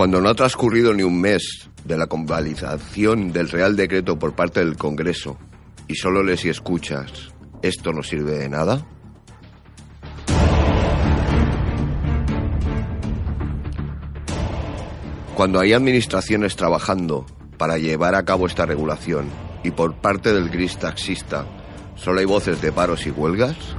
[0.00, 4.60] Cuando no ha transcurrido ni un mes de la convalidación del Real Decreto por parte
[4.60, 5.36] del Congreso
[5.88, 8.86] y solo les escuchas, ¿esto no sirve de nada?
[15.34, 17.26] Cuando hay administraciones trabajando
[17.58, 19.28] para llevar a cabo esta regulación
[19.62, 21.44] y por parte del gris taxista
[21.96, 23.76] solo hay voces de paros y huelgas,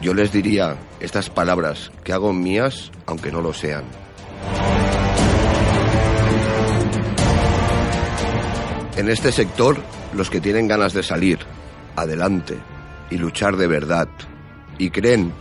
[0.00, 3.84] yo les diría estas palabras que hago mías aunque no lo sean.
[8.96, 9.78] En este sector,
[10.14, 11.38] los que tienen ganas de salir
[11.96, 12.58] adelante
[13.10, 14.08] y luchar de verdad
[14.78, 15.32] y creen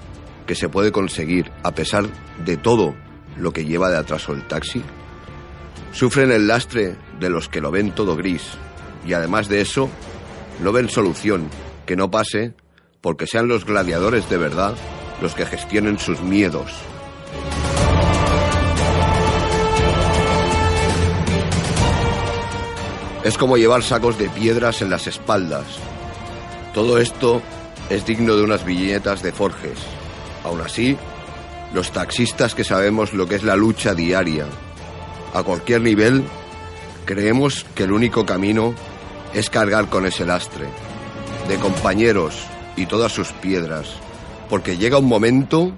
[0.46, 2.06] que se puede conseguir a pesar
[2.44, 2.96] de todo
[3.38, 4.82] lo que lleva de atraso el taxi,
[5.92, 8.44] sufren el lastre de los que lo ven todo gris
[9.06, 9.90] y además de eso,
[10.62, 11.50] no ven solución
[11.86, 12.54] que no pase
[13.02, 14.76] porque sean los gladiadores de verdad
[15.22, 16.72] los que gestionen sus miedos.
[23.24, 25.66] Es como llevar sacos de piedras en las espaldas.
[26.74, 27.42] Todo esto
[27.90, 29.80] es digno de unas viñetas de Forges.
[30.46, 30.98] Aún así,
[31.74, 34.46] los taxistas que sabemos lo que es la lucha diaria,
[35.34, 36.24] a cualquier nivel,
[37.06, 38.74] creemos que el único camino
[39.34, 40.68] es cargar con ese lastre,
[41.50, 42.48] de compañeros
[42.80, 43.90] y todas sus piedras,
[44.50, 45.74] porque llega un momento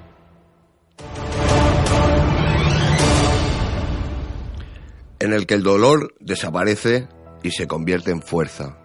[5.19, 7.07] en el que el dolor desaparece
[7.41, 8.77] y se convierte en fuerza.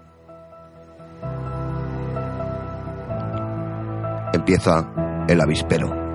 [4.33, 6.06] Empieza el avispero.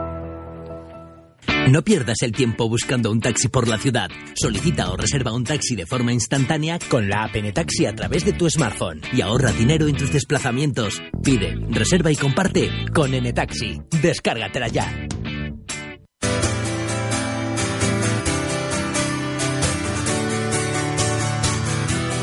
[1.70, 4.10] No pierdas el tiempo buscando un taxi por la ciudad.
[4.34, 8.34] Solicita o reserva un taxi de forma instantánea con la app Taxi a través de
[8.34, 11.02] tu smartphone y ahorra dinero en tus desplazamientos.
[11.24, 13.80] Pide, reserva y comparte con Taxi.
[14.02, 15.08] Descárgatela ya.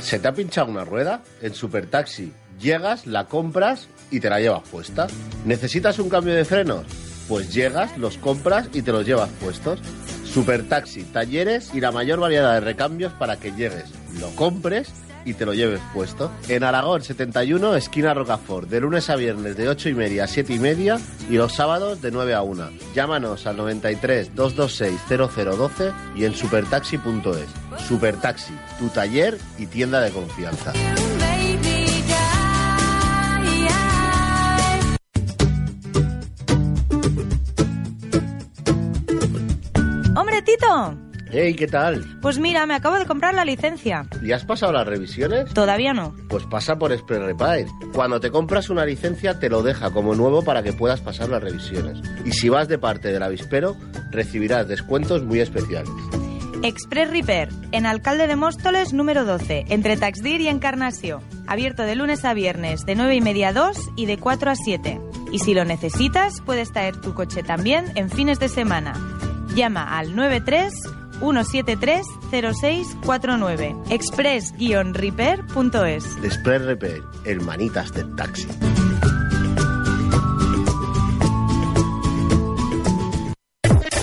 [0.02, 1.22] ¿Se te ha pinchado una rueda?
[1.40, 5.06] En Supertaxi llegas, la compras y te la llevas puesta.
[5.44, 7.07] ¿Necesitas un cambio de frenos?
[7.28, 9.80] Pues llegas, los compras y te los llevas puestos.
[10.24, 13.84] Super taxi, talleres y la mayor variedad de recambios para que llegues,
[14.18, 14.92] lo compres
[15.24, 16.30] y te lo lleves puesto.
[16.48, 20.54] En Aragón 71, esquina Rocafort, de lunes a viernes de 8 y media a 7
[20.54, 22.70] y media y los sábados de 9 a 1.
[22.94, 27.86] Llámanos al 93 226 0012 y en supertaxi.es.
[27.86, 30.72] Supertaxi, tu taller y tienda de confianza.
[41.30, 42.18] Hey, ¿qué tal?
[42.22, 44.06] Pues mira, me acabo de comprar la licencia.
[44.22, 45.52] ¿Y has pasado las revisiones?
[45.52, 46.14] Todavía no.
[46.28, 47.66] Pues pasa por Express Repair.
[47.92, 51.42] Cuando te compras una licencia te lo deja como nuevo para que puedas pasar las
[51.42, 52.00] revisiones.
[52.24, 53.76] Y si vas de parte del avispero,
[54.10, 55.90] recibirás descuentos muy especiales.
[56.62, 61.22] Express Repair, en Alcalde de Móstoles número 12, entre Taxdir y Encarnación.
[61.46, 64.56] Abierto de lunes a viernes, de 9 y media a 2 y de 4 a
[64.56, 65.00] 7.
[65.30, 68.94] Y si lo necesitas, puedes traer tu coche también en fines de semana.
[69.58, 70.72] Llama al 93
[71.18, 78.46] 173 0649 express-repair.es Express Repair, hermanitas del taxi.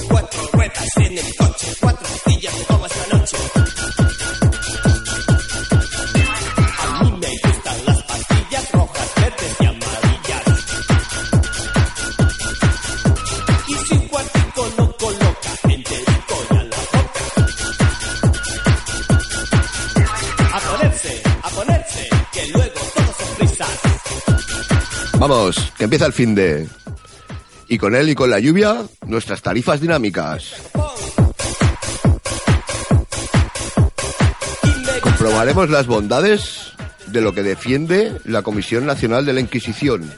[0.10, 2.92] Cuatro ruedas en el coche, cuatro sillas de tomas
[25.28, 26.70] Vamos, que empieza el fin de...
[27.68, 30.54] Y con él y con la lluvia, nuestras tarifas dinámicas.
[35.02, 36.74] Comprobaremos las bondades
[37.08, 40.14] de lo que defiende la Comisión Nacional de la Inquisición,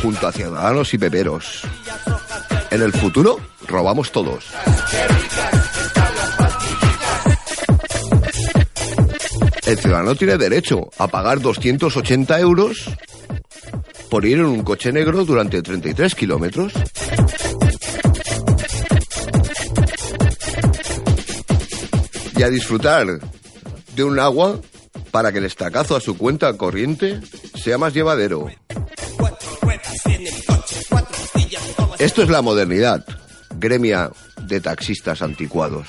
[0.00, 1.62] junto a ciudadanos y peperos.
[2.70, 4.44] En el futuro, robamos todos.
[9.66, 12.88] El ciudadano tiene derecho a pagar 280 euros
[14.10, 16.72] por ir en un coche negro durante 33 kilómetros.
[22.36, 23.06] Y a disfrutar
[23.94, 24.60] de un agua
[25.10, 27.20] para que el estacazo a su cuenta corriente
[27.54, 28.50] sea más llevadero.
[31.98, 33.04] Esto es la modernidad,
[33.58, 34.10] gremia
[34.42, 35.88] de taxistas anticuados.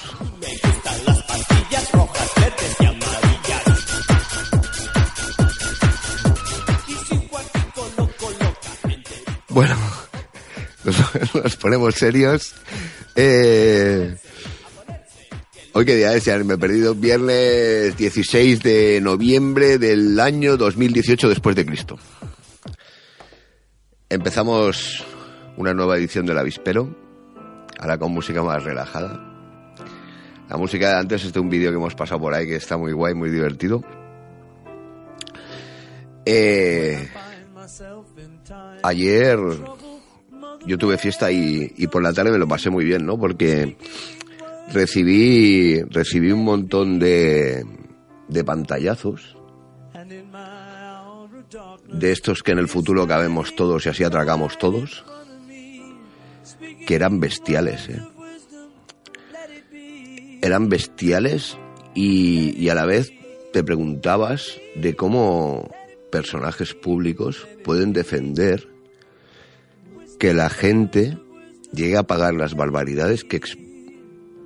[9.58, 9.76] Bueno,
[11.34, 12.54] nos, ponemos serios.
[13.16, 14.16] Eh,
[15.74, 16.94] hoy qué día es, ya me he perdido.
[16.94, 21.98] Viernes 16 de noviembre del año 2018 después de Cristo.
[24.10, 25.04] Empezamos
[25.58, 26.96] una nueva edición del Avispero,
[27.80, 29.20] ahora con música más relajada.
[30.52, 32.78] La música de antes es de un vídeo que hemos pasado por ahí que está
[32.78, 33.82] muy guay, muy divertido.
[36.26, 37.10] Eh,
[38.88, 39.40] ayer
[40.66, 43.18] yo tuve fiesta y, y por la tarde me lo pasé muy bien, ¿no?
[43.18, 43.78] Porque
[44.74, 47.66] recibí, recibí un montón de,
[48.28, 49.38] de pantallazos
[51.88, 55.06] de estos que en el futuro cabemos todos y así atracamos todos,
[56.86, 58.02] que eran bestiales, ¿eh?
[60.42, 61.58] Eran bestiales
[61.96, 63.12] y, y a la vez
[63.54, 65.72] te preguntabas de cómo
[66.12, 68.68] personajes públicos pueden defender
[70.20, 71.18] que la gente
[71.74, 73.42] llegue a pagar las barbaridades que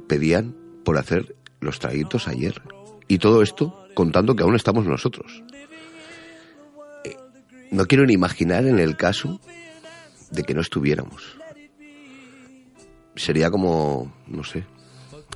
[0.07, 2.61] pedían por hacer los traguitos ayer.
[3.07, 5.43] Y todo esto contando que aún estamos nosotros.
[7.03, 7.15] Eh,
[7.71, 9.39] No quiero ni imaginar en el caso
[10.31, 11.37] de que no estuviéramos.
[13.15, 14.65] Sería como, no sé,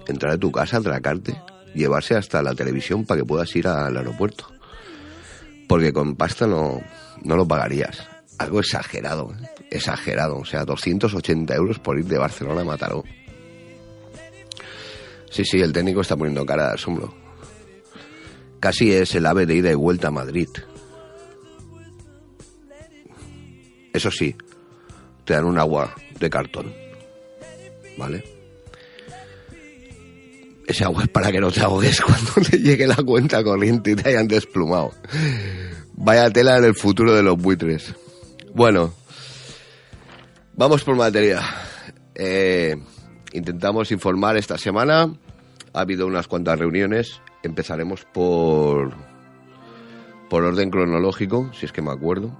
[0.07, 1.39] entrar a tu casa, atracarte,
[1.73, 4.47] llevarse hasta la televisión para que puedas ir al aeropuerto.
[5.67, 6.81] Porque con pasta no,
[7.23, 8.07] no lo pagarías.
[8.37, 9.33] Algo exagerado,
[9.69, 10.37] exagerado.
[10.37, 13.03] O sea, 280 euros por ir de Barcelona a Mataró.
[15.29, 17.13] Sí, sí, el técnico está poniendo cara de asombro.
[18.59, 20.47] Casi es el ave de ida y vuelta a Madrid.
[23.93, 24.35] Eso sí,
[25.23, 26.73] te dan un agua de cartón.
[27.97, 28.23] ¿Vale?
[30.67, 33.95] Ese agua es para que no te ahogues cuando te llegue la cuenta corriente y
[33.95, 34.91] te hayan desplumado.
[35.93, 37.93] Vaya tela en el futuro de los buitres.
[38.55, 38.93] Bueno,
[40.53, 41.41] vamos por materia.
[42.15, 42.77] Eh,
[43.33, 45.13] intentamos informar esta semana.
[45.73, 47.19] Ha habido unas cuantas reuniones.
[47.43, 48.95] Empezaremos por
[50.29, 52.31] por orden cronológico, si es que me acuerdo.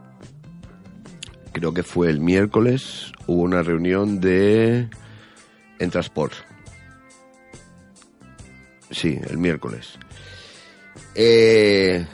[1.51, 3.12] Creo que fue el miércoles.
[3.27, 4.89] Hubo una reunión de
[5.79, 6.31] en transport.
[8.89, 10.00] Sí, el miércoles.
[11.13, 12.07] Eh,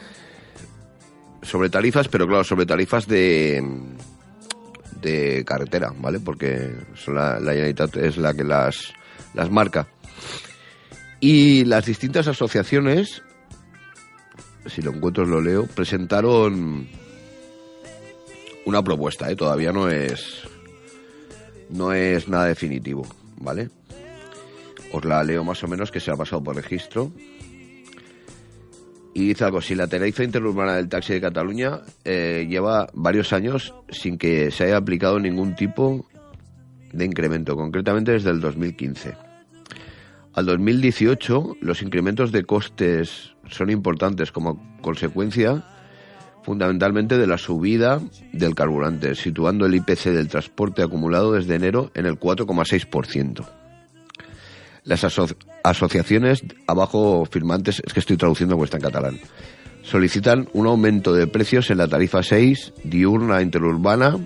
[1.42, 3.64] sobre tarifas, pero claro, sobre tarifas de
[5.02, 6.20] de carretera, ¿vale?
[6.20, 8.94] Porque son la, la es la que las,
[9.34, 9.88] las marca.
[11.20, 13.22] Y las distintas asociaciones,
[14.68, 16.88] si lo encuentro lo leo, presentaron
[18.66, 19.36] una propuesta, ¿eh?
[19.36, 20.48] Todavía no es
[21.70, 23.08] no es nada definitivo,
[23.38, 23.70] ¿vale?
[24.92, 27.12] Os la leo más o menos que se ha pasado por registro.
[29.14, 33.74] Y dice algo, si la tarifa interurbana del taxi de Cataluña eh, lleva varios años
[33.90, 36.06] sin que se haya aplicado ningún tipo
[36.94, 39.14] de incremento, concretamente desde el 2015.
[40.34, 45.62] Al 2018 los incrementos de costes son importantes como consecuencia
[46.44, 48.02] fundamentalmente de la subida
[48.32, 53.46] del carburante, situando el IPC del transporte acumulado desde enero en el 4,6%.
[54.84, 59.20] Las aso- asociaciones abajo firmantes, es que estoy traduciendo porque en catalán,
[59.84, 64.18] solicitan un aumento de precios en la tarifa 6 diurna interurbana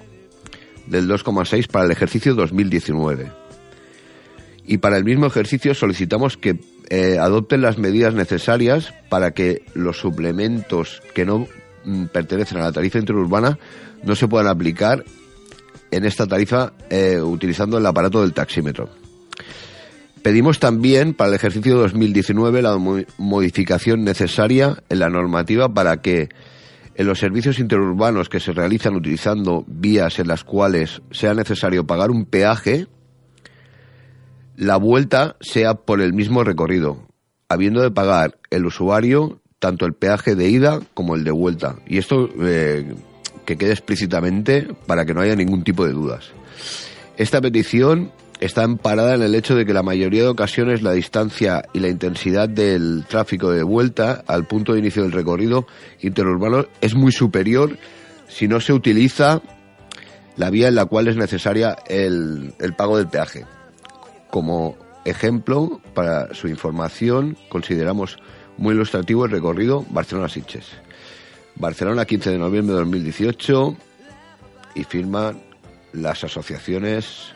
[0.87, 3.31] del 2,6 para el ejercicio 2019.
[4.67, 9.97] Y para el mismo ejercicio solicitamos que eh, adopten las medidas necesarias para que los
[9.97, 11.47] suplementos que no
[11.83, 13.57] mm, pertenecen a la tarifa interurbana
[14.03, 15.03] no se puedan aplicar
[15.91, 19.04] en esta tarifa eh, utilizando el aparato del taxímetro.
[20.25, 26.29] Pedimos también para el ejercicio 2019 la mo- modificación necesaria en la normativa para que
[26.95, 32.09] En los servicios interurbanos que se realizan utilizando vías en las cuales sea necesario pagar
[32.09, 32.87] un peaje,
[34.55, 37.05] la vuelta sea por el mismo recorrido,
[37.49, 41.75] habiendo de pagar el usuario tanto el peaje de ida como el de vuelta.
[41.85, 42.95] Y esto eh,
[43.45, 46.31] que quede explícitamente para que no haya ningún tipo de dudas.
[47.17, 51.63] Esta petición está amparada en el hecho de que la mayoría de ocasiones la distancia
[51.73, 55.67] y la intensidad del tráfico de vuelta al punto de inicio del recorrido
[56.01, 57.77] interurbano es muy superior
[58.27, 59.41] si no se utiliza
[60.35, 63.45] la vía en la cual es necesaria el, el pago del peaje.
[64.29, 68.17] Como ejemplo, para su información, consideramos
[68.57, 70.65] muy ilustrativo el recorrido Barcelona-Sitges.
[71.55, 73.77] Barcelona, 15 de noviembre de 2018,
[74.75, 75.41] y firman
[75.93, 77.34] las asociaciones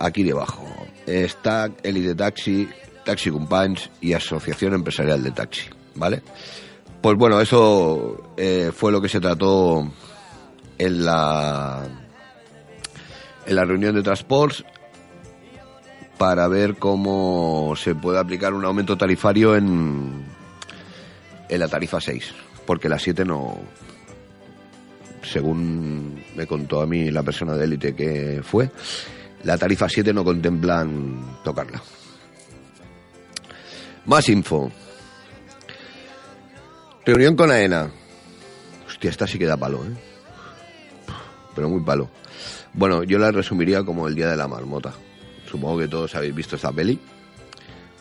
[0.00, 0.66] aquí debajo.
[1.06, 2.68] Está Elite Taxi,
[3.04, 6.22] Taxi Companys y Asociación Empresarial de Taxi, ¿vale?
[7.00, 9.88] Pues bueno, eso eh, fue lo que se trató
[10.78, 11.86] en la
[13.46, 14.64] en la reunión de transports
[16.18, 20.24] para ver cómo se puede aplicar un aumento tarifario en,
[21.48, 22.34] en la tarifa 6,
[22.66, 23.58] porque la 7 no,
[25.22, 28.70] según me contó a mí la persona de élite que fue,
[29.44, 31.82] la tarifa 7 no contemplan tocarla.
[34.06, 34.70] Más info.
[37.06, 37.90] Reunión con AENA.
[38.86, 39.94] Hostia, esta sí que da palo, ¿eh?
[41.54, 42.10] Pero muy palo.
[42.72, 44.92] Bueno, yo la resumiría como el Día de la Marmota.
[45.50, 46.98] Supongo que todos habéis visto esta peli.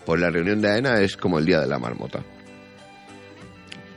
[0.06, 2.20] Pues la reunión de AENA es como el Día de la Marmota.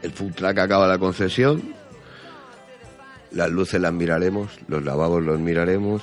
[0.03, 1.75] El food truck acaba la concesión.
[3.31, 6.03] Las luces las miraremos, los lavabos los miraremos,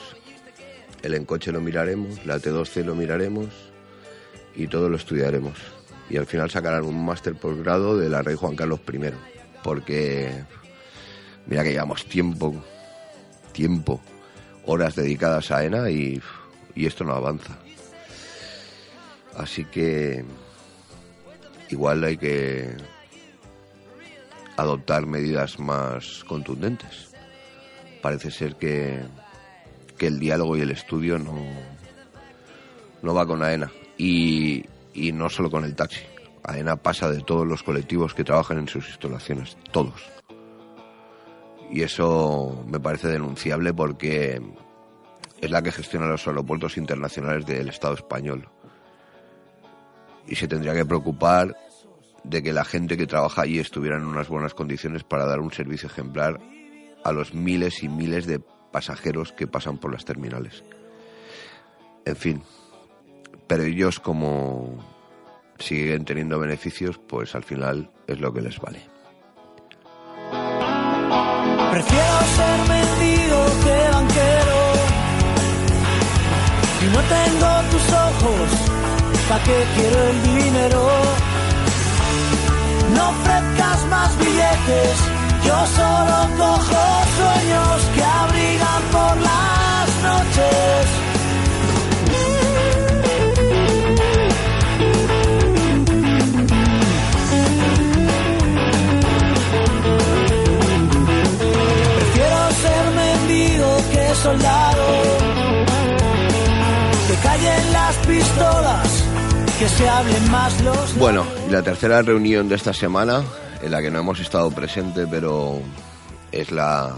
[1.01, 3.47] el encoche lo miraremos, la T2C lo miraremos
[4.55, 5.57] y todo lo estudiaremos.
[6.09, 9.11] Y al final sacarán un máster posgrado de la Rey Juan Carlos I.
[9.63, 10.43] Porque
[11.45, 12.55] mira que llevamos tiempo,
[13.51, 14.01] tiempo,
[14.65, 16.21] horas dedicadas a ENA y,
[16.75, 17.57] y esto no avanza.
[19.37, 20.25] Así que
[21.69, 22.75] igual hay que
[24.57, 27.09] adoptar medidas más contundentes.
[28.01, 29.01] Parece ser que,
[29.99, 31.35] que el diálogo y el estudio no,
[33.03, 33.71] no va con AENA.
[33.97, 34.65] Y,
[34.95, 36.01] y no solo con el taxi.
[36.43, 40.09] AENA pasa de todos los colectivos que trabajan en sus instalaciones, todos.
[41.69, 44.41] Y eso me parece denunciable porque
[45.39, 48.49] es la que gestiona los aeropuertos internacionales del Estado español.
[50.27, 51.55] Y se tendría que preocupar
[52.23, 55.51] de que la gente que trabaja allí estuviera en unas buenas condiciones para dar un
[55.51, 56.39] servicio ejemplar
[57.03, 58.41] a los miles y miles de
[58.71, 60.63] pasajeros que pasan por las terminales.
[62.05, 62.43] En fin,
[63.47, 64.77] pero ellos como
[65.57, 68.79] siguen teniendo beneficios, pues al final es lo que les vale.
[71.71, 74.59] Prefiero ser mendigo que banquero.
[76.81, 78.49] Y no tengo tus ojos,
[79.29, 80.89] ¿pa' qué quiero el dinero?
[82.95, 86.83] No ofrezcas más billetes, yo solo cojo
[87.17, 91.09] sueños que abrigan por las noches.
[101.97, 104.85] Prefiero ser mendigo que soldado.
[107.07, 109.03] Que callen las pistolas,
[109.57, 110.95] que se hablen más los.
[110.97, 113.23] Bueno, y la tercera reunión de esta semana,
[113.61, 115.59] en la que no hemos estado presente, pero
[116.31, 116.95] es la,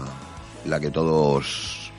[0.64, 1.92] la que todos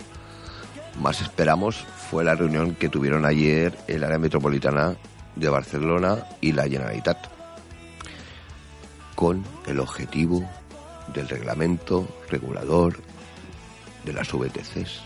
[1.00, 4.96] más esperamos, fue la reunión que tuvieron ayer el área metropolitana
[5.36, 7.17] de Barcelona y la Generalitat,
[9.15, 10.48] con el objetivo
[11.13, 12.98] del reglamento regulador
[14.05, 15.01] de las VTCs.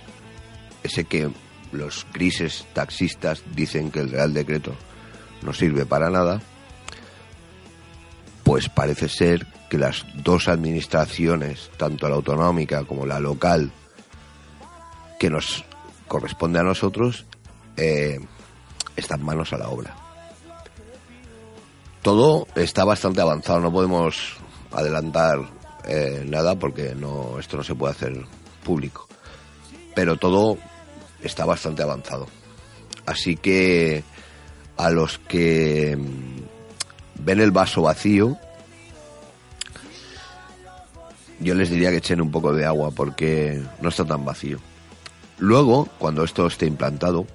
[0.84, 1.30] Ese que
[1.72, 4.74] los grises taxistas dicen que el Real Decreto
[5.42, 6.42] no sirve para nada,
[8.48, 13.74] pues parece ser que las dos administraciones, tanto la autonómica como la local,
[15.20, 15.66] que nos
[16.08, 17.26] corresponde a nosotros,
[17.76, 18.18] eh,
[18.96, 19.94] están manos a la obra.
[22.02, 24.38] Todo está bastante avanzado, no podemos
[24.72, 25.40] adelantar
[25.84, 28.14] eh, nada porque no, esto no se puede hacer
[28.64, 29.10] público.
[29.94, 30.58] Pero todo
[31.22, 32.28] está bastante avanzado.
[33.06, 34.06] Así que
[34.78, 36.37] a los que mm,
[37.20, 38.38] ven el vaso vacío,
[41.40, 44.60] yo les diría que echen un poco de agua porque no está tan vacío.
[45.38, 47.28] Luego, cuando esto esté implantado,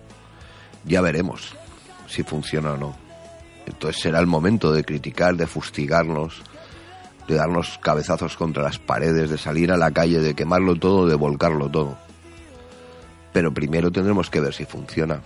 [0.84, 1.54] ya veremos
[2.08, 2.96] si funciona o no.
[3.66, 6.42] Entonces será el momento de criticar, de fustigarnos
[7.26, 11.14] de darnos cabezazos contra las paredes, de salir a la calle, de quemarlo todo, de
[11.14, 11.96] volcarlo todo.
[13.32, 15.20] Pero primero tendremos que ver si funciona.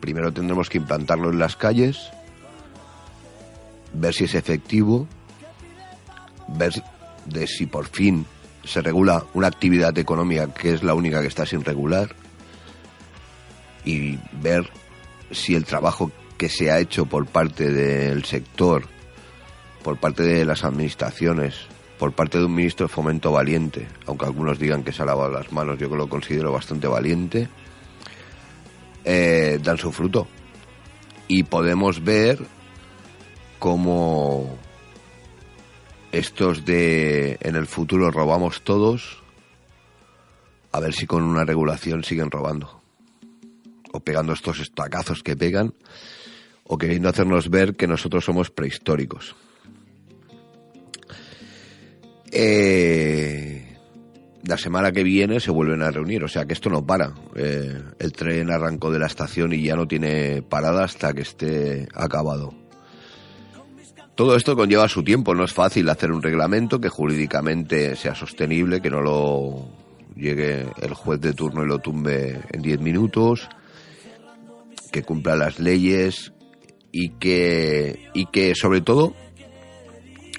[0.00, 2.10] Primero tendremos que implantarlo en las calles,
[3.94, 5.06] ver si es efectivo,
[6.48, 6.72] ver
[7.26, 8.26] de si por fin
[8.64, 12.14] se regula una actividad económica que es la única que está sin regular
[13.84, 14.68] y ver
[15.30, 18.84] si el trabajo que se ha hecho por parte del sector,
[19.82, 21.54] por parte de las administraciones,
[21.98, 25.30] por parte de un ministro de fomento valiente, aunque algunos digan que se ha lavado
[25.30, 27.48] las manos, yo que lo considero bastante valiente,
[29.04, 30.26] eh, dan su fruto.
[31.28, 32.38] Y podemos ver
[33.64, 34.58] cómo
[36.12, 39.22] estos de en el futuro robamos todos,
[40.70, 42.82] a ver si con una regulación siguen robando.
[43.90, 45.72] O pegando estos estacazos que pegan,
[46.64, 49.34] o queriendo hacernos ver que nosotros somos prehistóricos.
[52.32, 53.78] Eh,
[54.44, 57.14] la semana que viene se vuelven a reunir, o sea que esto no para.
[57.34, 61.88] Eh, el tren arrancó de la estación y ya no tiene parada hasta que esté
[61.94, 62.63] acabado.
[64.14, 68.80] Todo esto conlleva su tiempo, no es fácil hacer un reglamento que jurídicamente sea sostenible,
[68.80, 69.68] que no lo
[70.14, 73.48] llegue el juez de turno y lo tumbe en 10 minutos,
[74.92, 76.32] que cumpla las leyes
[76.92, 79.14] y que, y que sobre todo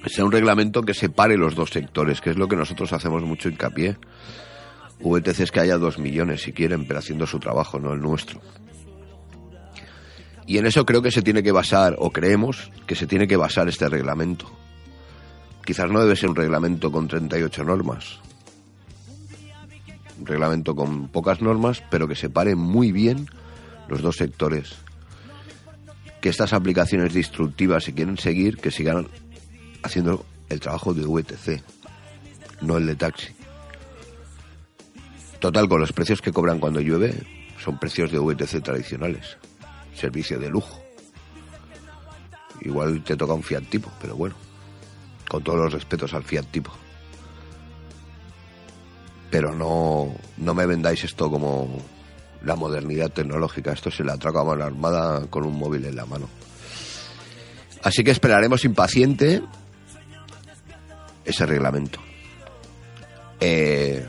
[0.05, 3.50] sea un reglamento que separe los dos sectores, que es lo que nosotros hacemos mucho
[3.50, 3.98] hincapié.
[5.01, 8.39] VTC es que haya dos millones si quieren, pero haciendo su trabajo, no el nuestro.
[10.47, 13.35] Y en eso creo que se tiene que basar, o creemos que se tiene que
[13.35, 14.51] basar este reglamento.
[15.65, 18.19] Quizás no debe ser un reglamento con 38 normas.
[20.19, 23.27] Un reglamento con pocas normas, pero que separe muy bien
[23.87, 24.75] los dos sectores.
[26.21, 29.07] Que estas aplicaciones destructivas, si quieren seguir, que sigan
[29.81, 31.63] haciendo el trabajo de VTC,
[32.61, 33.33] no el de taxi.
[35.39, 37.15] Total, con los precios que cobran cuando llueve,
[37.63, 39.37] son precios de VTC tradicionales
[39.96, 40.81] servicio de lujo.
[42.62, 44.36] Igual te toca un Fiat tipo, pero bueno,
[45.27, 46.72] con todos los respetos al Fiat tipo.
[49.29, 51.77] Pero no, no me vendáis esto como
[52.44, 53.74] la modernidad tecnológica.
[53.74, 56.29] Esto se le atraca a mano armada con un móvil en la mano.
[57.84, 59.42] Así que esperaremos impaciente
[61.25, 62.00] ese reglamento.
[63.40, 64.05] Eh,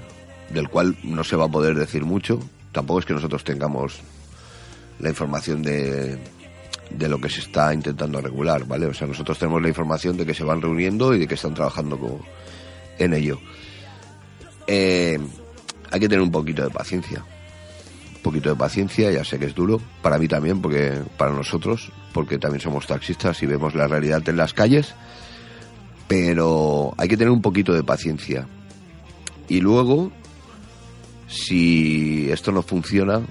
[0.51, 2.39] del cual no se va a poder decir mucho.
[2.73, 4.01] Tampoco es que nosotros tengamos
[4.99, 6.19] la información de,
[6.91, 8.87] de lo que se está intentando regular, ¿vale?
[8.87, 11.55] O sea, nosotros tenemos la información de que se van reuniendo y de que están
[11.55, 12.19] trabajando con,
[12.99, 13.41] en ello.
[14.67, 15.19] Eh,
[15.91, 17.25] hay que tener un poquito de paciencia.
[18.17, 21.93] Un poquito de paciencia, ya sé que es duro, para mí también, porque para nosotros,
[22.13, 24.95] porque también somos taxistas y vemos la realidad en las calles,
[26.09, 28.49] pero hay que tener un poquito de paciencia.
[29.49, 30.11] Y luego,
[31.29, 33.23] si esto no funciona,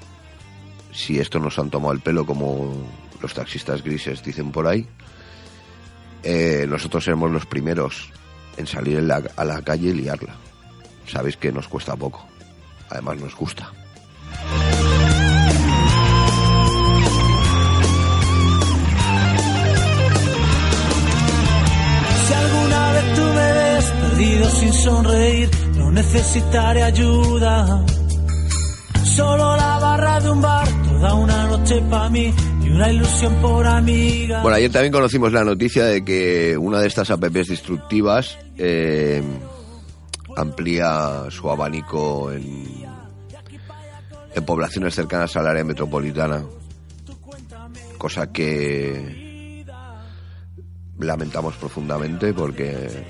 [0.96, 2.74] si esto nos han tomado el pelo como
[3.22, 4.88] los taxistas grises dicen por ahí,
[6.24, 8.10] eh, nosotros seremos los primeros
[8.58, 10.36] en salir a la calle y liarla.
[11.06, 12.26] Sabéis que nos cuesta poco.
[12.90, 13.72] Además nos gusta.
[22.28, 27.86] Si alguna vez tú me ves perdido sin sonreír, no necesitaré ayuda.
[29.06, 33.66] Solo la barra de un bar, toda una noche para mí y una ilusión por
[33.66, 34.42] amiga.
[34.42, 39.22] Bueno, ayer también conocimos la noticia de que una de estas apps destructivas eh,
[40.36, 42.86] amplía su abanico en,
[44.34, 46.44] en poblaciones cercanas al área metropolitana,
[47.98, 49.66] cosa que
[51.00, 53.06] lamentamos profundamente porque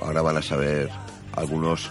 [0.00, 0.88] ahora van a saber
[1.34, 1.90] algunos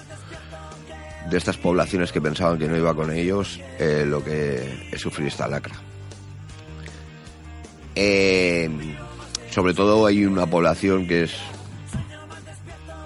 [1.29, 5.27] de estas poblaciones que pensaban que no iba con ellos eh, lo que es sufrir
[5.27, 5.75] esta lacra.
[7.95, 8.69] Eh,
[9.49, 11.33] sobre todo hay una población que es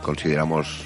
[0.02, 0.86] consideramos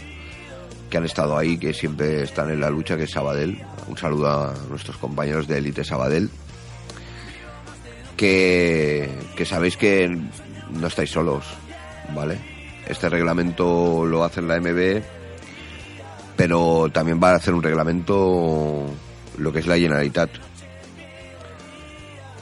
[0.90, 3.62] que han estado ahí, que siempre están en la lucha, que es Sabadell.
[3.88, 6.30] Un saludo a nuestros compañeros de Elite Sabadell.
[8.18, 9.10] Que,
[9.46, 10.10] sabéis que
[10.72, 11.46] no estáis solos,
[12.14, 12.38] ¿vale?
[12.88, 15.02] Este reglamento lo hace la MB,
[16.40, 18.86] pero también va a hacer un reglamento
[19.38, 20.30] lo que es la Generalitat.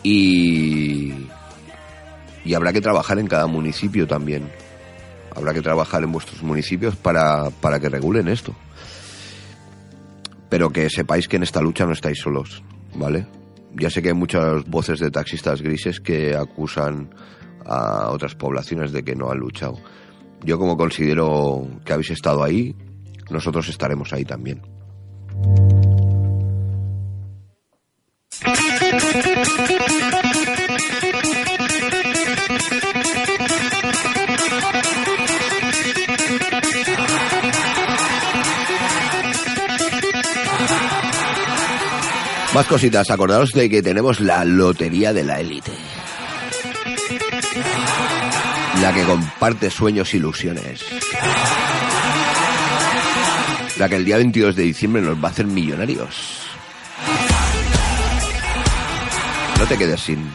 [0.04, 1.12] Y,
[2.46, 4.52] y habrá que trabajar en cada municipio también.
[5.36, 8.54] Habrá que trabajar en vuestros municipios para, para que regulen esto.
[10.48, 12.62] Pero que sepáis que en esta lucha no estáis solos,
[12.94, 13.26] ¿vale?
[13.74, 17.10] Ya sé que hay muchas voces de taxistas grises que acusan
[17.66, 19.80] a otras poblaciones de que no han luchado.
[20.44, 22.76] yo como considero que habéis estado ahí,
[23.30, 24.62] nosotros estaremos ahí también.
[42.54, 45.72] Más cositas, acordaros de que tenemos la lotería de la élite.
[48.82, 50.84] La que comparte sueños e ilusiones.
[53.80, 56.42] La que el día 22 de diciembre nos va a hacer millonarios.
[59.60, 60.28] No te quedes sin.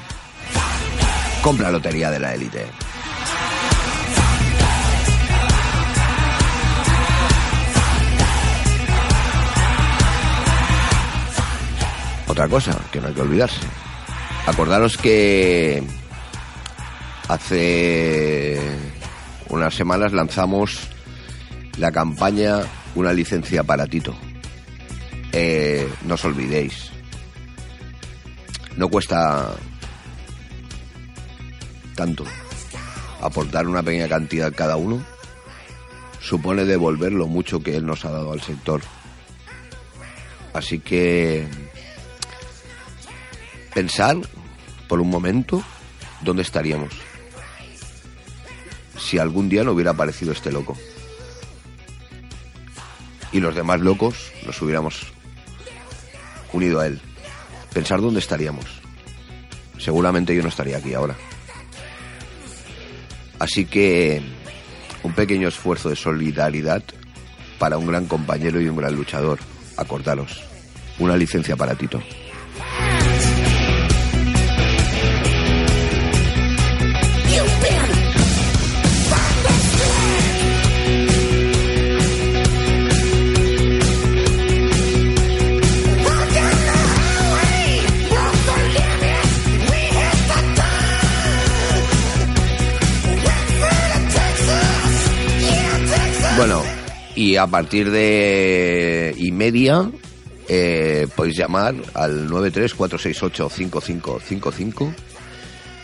[1.43, 2.67] Compra lotería de la élite.
[12.29, 13.61] Otra cosa que no hay que olvidarse.
[14.47, 15.83] Acordaros que
[17.27, 18.61] hace
[19.49, 20.89] unas semanas lanzamos
[21.77, 22.61] la campaña
[22.95, 24.15] Una licencia para Tito.
[25.33, 26.91] Eh, no os olvidéis.
[28.77, 29.55] No cuesta
[31.95, 32.25] tanto
[33.21, 35.03] aportar una pequeña cantidad cada uno.
[36.21, 38.81] Supone devolver lo mucho que él nos ha dado al sector.
[40.53, 41.47] Así que
[43.75, 44.17] pensar
[44.87, 45.63] por un momento
[46.21, 46.93] dónde estaríamos
[49.03, 50.77] si algún día no hubiera aparecido este loco.
[53.33, 55.07] Y los demás locos nos hubiéramos
[56.53, 57.01] unido a él.
[57.73, 58.67] Pensar dónde estaríamos.
[59.79, 61.17] Seguramente yo no estaría aquí ahora.
[63.39, 64.23] Así que
[65.03, 66.83] un pequeño esfuerzo de solidaridad
[67.59, 69.39] para un gran compañero y un gran luchador.
[69.77, 70.43] Acordaros.
[70.99, 72.03] Una licencia para Tito.
[96.45, 96.61] Bueno,
[97.15, 99.89] y a partir de y media
[100.49, 104.93] eh, podéis llamar al 934685555.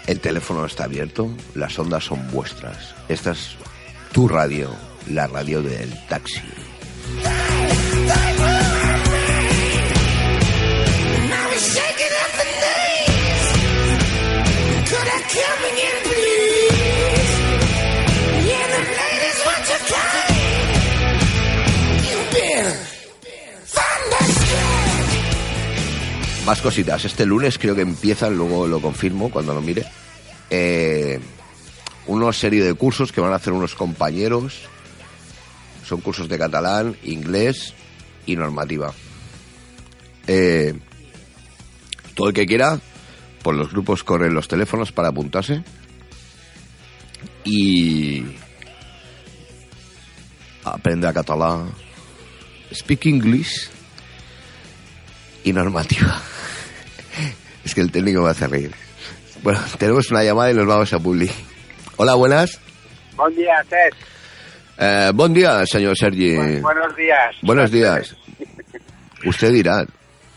[0.09, 2.97] El teléfono está abierto, las ondas son vuestras.
[3.09, 3.51] Esta es
[4.11, 4.75] tu radio,
[5.09, 6.43] la radio del taxi.
[26.49, 27.05] Más cositas.
[27.05, 29.85] Este lunes creo que empiezan, luego lo confirmo cuando lo mire.
[30.49, 31.21] Eh,
[32.07, 34.63] una serie de cursos que van a hacer unos compañeros.
[35.85, 37.75] Son cursos de catalán, inglés
[38.25, 38.95] y normativa.
[40.27, 40.73] Eh,
[42.15, 42.81] todo el que quiera,
[43.43, 45.63] por los grupos corren los teléfonos para apuntarse.
[47.45, 48.25] Y
[50.65, 51.71] aprende a catalán,
[52.73, 53.69] speak English
[55.45, 56.23] y normativa.
[57.69, 58.71] Es que el técnico me hace reír.
[59.43, 61.31] Bueno, tenemos una llamada y nos vamos a Publi.
[61.99, 62.59] Hola, buenas.
[63.15, 63.95] Bon dia, Cesc.
[64.79, 66.35] Eh, buen día, señor Sergi.
[66.35, 67.37] Bu- buenos días.
[67.43, 68.17] Buenos días.
[69.23, 69.85] Usted dirá.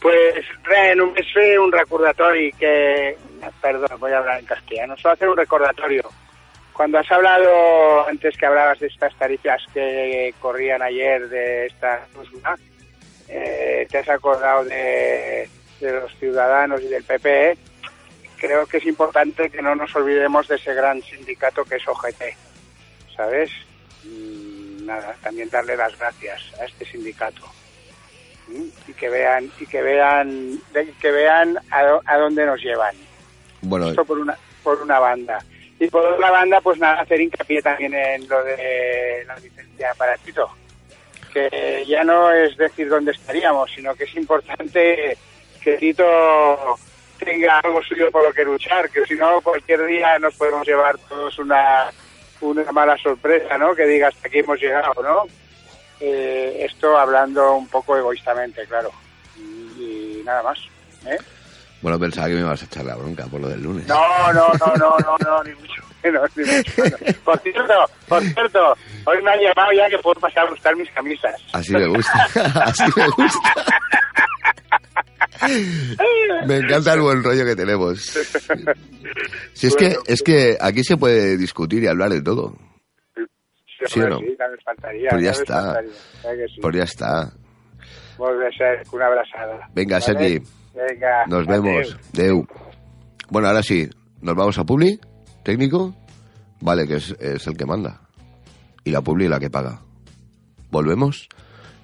[0.01, 3.15] Pues, re, només fer un recordatori que...
[3.61, 4.97] Perdón, voy a hablar en castellano.
[4.97, 6.03] Solo hacer un recordatorio.
[6.73, 12.05] Cuando has hablado, antes que hablabas de estas tarifas que corrían ayer de esta
[13.29, 15.47] eh, te has acordado de,
[15.81, 17.57] de los ciudadanos y del PP.
[18.37, 22.21] Creo que es importante que no nos olvidemos de ese gran sindicato que es OGT,
[23.15, 23.51] ¿sabes?
[24.03, 27.51] Mm, nada, también darle las gracias a este sindicato
[28.87, 30.59] y que vean y que vean
[30.99, 32.95] que vean a, a dónde nos llevan.
[33.61, 35.43] Bueno, Esto por una por una banda.
[35.79, 40.15] Y por otra banda, pues nada, hacer hincapié también en lo de la licencia para
[40.17, 40.47] Tito.
[41.33, 45.17] Que ya no es decir dónde estaríamos, sino que es importante
[45.63, 46.03] que Tito
[47.17, 50.97] tenga algo suyo por lo que luchar, que si no, cualquier día nos podemos llevar
[51.09, 51.91] todos una,
[52.41, 53.75] una mala sorpresa, ¿no?
[53.75, 55.25] Que diga hasta aquí hemos llegado, ¿no?
[55.99, 58.91] Eh, esto hablando un poco egoístamente, claro.
[59.37, 60.59] Y, y nada más.
[61.05, 61.17] ¿eh?
[61.81, 63.87] bueno, pensaba que me ibas a echar la bronca por lo del lunes.
[63.87, 67.15] No, no, no, no, no, no, ni mucho menos, ni mucho menos.
[67.23, 70.89] Por cierto, por cierto, hoy me han llamado ya que puedo pasar a buscar mis
[70.91, 71.35] camisas.
[71.53, 72.27] Así me gusta.
[72.65, 73.53] Así me gusta.
[76.47, 77.99] Me encanta el buen rollo que tenemos.
[79.53, 82.55] Si es que, es que aquí se puede discutir y hablar de todo.
[83.87, 84.19] ¿Sí o hombre, no?
[84.19, 85.09] sí, también faltaría.
[85.09, 85.73] Pues ya está.
[85.73, 86.61] faltaría, ¿eh que sí?
[86.61, 87.33] Pues ya está.
[88.17, 89.67] Una.
[89.73, 90.05] Venga, Vale?
[90.05, 90.41] Sergi.
[90.75, 91.97] Venga, Nos vemos.
[92.13, 92.45] Deu.
[93.29, 93.89] Bueno, ahora sí.
[94.21, 94.99] ¿Nos vamos a Publi?
[95.43, 95.95] ¿Técnico?
[96.59, 98.01] Vale, que es, es el que manda.
[98.83, 99.81] Y la Publi la que paga.
[100.69, 101.27] Volvemos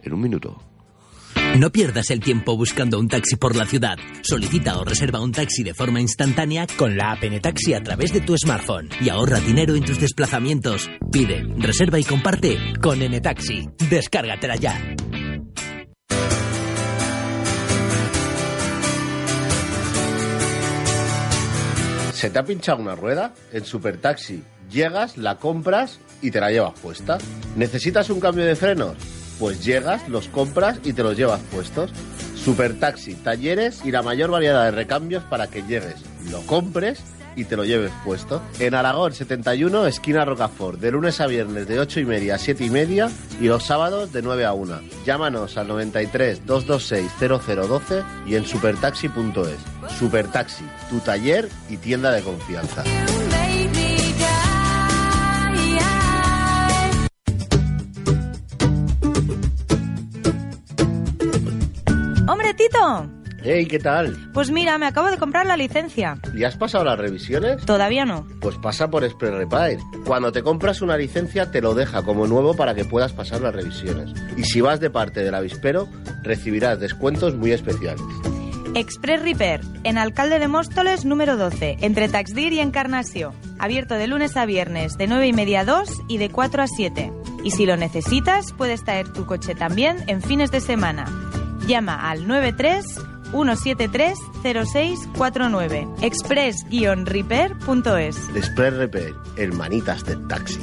[0.03, 0.66] en un minuto.
[1.57, 3.97] No pierdas el tiempo buscando un taxi por la ciudad.
[4.21, 8.21] Solicita o reserva un taxi de forma instantánea con la app Taxi a través de
[8.21, 10.87] tu smartphone y ahorra dinero en tus desplazamientos.
[11.11, 13.69] Pide, reserva y comparte con N-Taxi.
[13.89, 14.79] Descárgatela ya.
[22.13, 23.33] ¿Se te ha pinchado una rueda?
[23.51, 27.17] En Supertaxi llegas, la compras y te la llevas puesta.
[27.55, 29.16] ¿Necesitas un cambio de frenos?
[29.39, 31.91] Pues llegas, los compras y te los llevas puestos.
[32.35, 35.95] Supertaxi, talleres y la mayor variedad de recambios para que llegues,
[36.31, 37.03] lo compres
[37.37, 38.41] y te lo lleves puesto.
[38.59, 42.65] En Aragón 71, esquina Rocafort, de lunes a viernes de 8 y media a 7
[42.65, 44.79] y media y los sábados de 9 a 1.
[45.05, 49.93] Llámanos al 93 226 0012 y en supertaxi.es.
[49.97, 52.83] Supertaxi, tu taller y tienda de confianza.
[63.43, 64.31] Hey, ¿qué tal?
[64.33, 66.17] Pues mira, me acabo de comprar la licencia.
[66.35, 67.63] ¿Y has pasado las revisiones?
[67.65, 68.27] Todavía no.
[68.41, 69.79] Pues pasa por Express Repair.
[70.05, 73.53] Cuando te compras una licencia te lo deja como nuevo para que puedas pasar las
[73.53, 74.09] revisiones.
[74.35, 75.87] Y si vas de parte del avispero,
[76.23, 78.01] recibirás descuentos muy especiales.
[78.73, 83.33] Express Repair, en Alcalde de Móstoles número 12, entre Taxdir y Encarnació.
[83.59, 86.67] Abierto de lunes a viernes, de 9 y media a 2 y de 4 a
[86.67, 87.11] 7.
[87.43, 91.05] Y si lo necesitas, puedes traer tu coche también en fines de semana.
[91.67, 92.85] Llama al 93
[93.31, 100.59] 173 0649 express-repair.es Express Repair, hermanitas del taxi.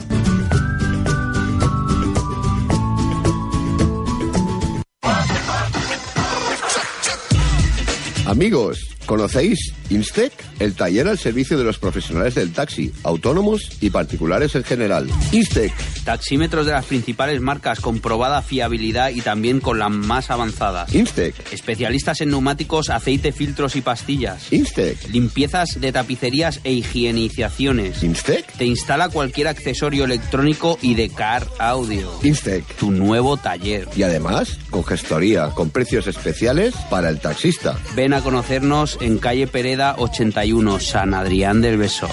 [8.27, 10.33] Amigos, ¿conocéis Instec?
[10.59, 15.09] El taller al servicio de los profesionales del taxi, autónomos y particulares en general.
[15.33, 15.73] Instec,
[16.05, 20.95] Taxímetros de las principales marcas, comprobada fiabilidad y también con las más avanzadas.
[20.95, 24.53] Instec, Especialistas en neumáticos, aceite, filtros y pastillas.
[24.53, 28.03] Instec, Limpiezas de tapicerías e higienizaciones.
[28.03, 32.11] Instec, Te instala cualquier accesorio electrónico y de car audio.
[32.23, 32.65] Instec.
[32.77, 33.89] Tu nuevo taller.
[33.97, 37.79] Y además, con gestoría, con precios especiales para el taxista.
[37.95, 42.09] Ven a conocernos en calle Pereda 81, San Adrián del Besó.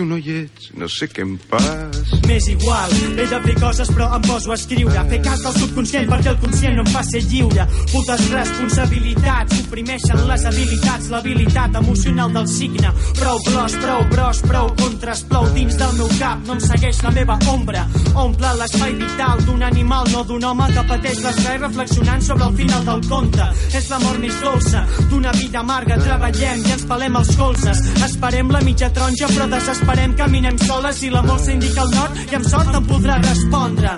[0.00, 1.98] Tu no hi ets, no sé què em pas.
[2.24, 5.02] M'és igual, he de fer coses però em poso a escriure.
[5.10, 7.66] Fer cas del subconscient perquè el conscient no em fa ser lliure.
[7.90, 12.92] Putes responsabilitats suprimeixen les habilitats L'habilitat emocional del signe.
[13.18, 17.12] Prou blos, prou bros, prou contres Plou dins del meu cap, no em segueix la
[17.18, 17.84] meva ombra.
[18.24, 22.88] Omple l'espai vital d'un animal, no d'un home que pateix l'estrès reflexionant sobre el final
[22.88, 23.50] del conte.
[23.76, 26.00] És l'amor més dolça d'una vida amarga.
[26.00, 27.84] Treballem i ens pelem els colzes.
[28.08, 32.44] Esperem la mitja taronja però desesperem Caminem soles i l'amor s'indica al nord i amb
[32.46, 33.94] sort em podrà respondre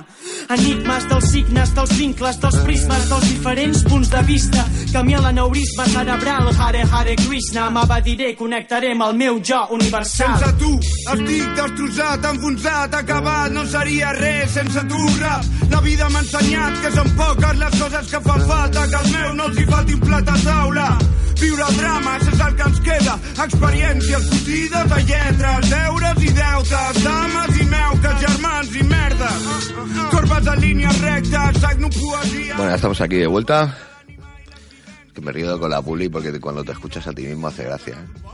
[0.55, 4.65] Enigmes dels signes, dels vincles, dels prismes, dels diferents punts de vista.
[4.93, 10.37] Camí a l'aneurisma cerebral, Hare Hare Krishna, m'abadiré, connectaré amb el meu jo universal.
[10.43, 10.73] Sense tu
[11.15, 15.49] estic destrossat, enfonsat, acabat, no seria res sense tu, rap.
[15.73, 19.35] La vida m'ha ensenyat que són poques les coses que fan falta, que al meu
[19.41, 20.89] no els hi falti un plat a taula.
[21.43, 23.15] Viure el drama, és el que ens queda.
[23.45, 29.31] Experiències fotides de lletres, deures i deutes, dames i meuques, germans i merda.
[30.13, 32.57] Corbes en línia recta, sagno poesia...
[32.57, 33.77] Bueno, ya estamos aquí de vuelta.
[35.13, 37.95] Que me río con la puli porque cuando te escuchas a ti mismo hace gracia.
[37.95, 38.31] ¿eh?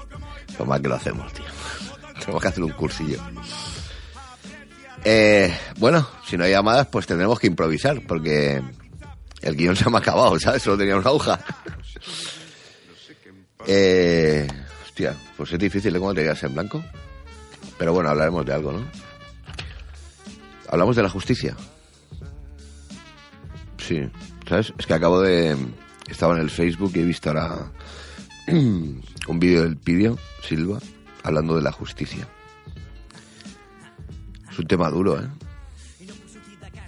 [0.59, 1.47] Lo mal que lo hacemos, tío.
[2.21, 3.21] Tenemos que hacer un cursillo.
[5.05, 8.62] Eh, bueno, si no hay llamadas, pues tendremos que improvisar porque
[9.40, 10.62] el guion se me ha acabado, ¿sabes?
[10.62, 11.40] Solo tenía una hoja.
[13.71, 14.49] Eh,
[14.83, 15.99] hostia, pues es difícil ¿eh?
[15.99, 16.83] cuando te quedas en blanco.
[17.77, 18.85] Pero bueno, hablaremos de algo, ¿no?
[20.71, 21.55] Hablamos de la justicia.
[23.77, 24.01] Sí,
[24.49, 24.73] ¿sabes?
[24.79, 25.55] Es que acabo de...
[26.09, 27.71] Estaba en el Facebook y he visto ahora
[28.49, 30.79] un vídeo del Pidio Silva
[31.23, 32.27] hablando de la justicia.
[34.51, 35.29] Es un tema duro, ¿eh?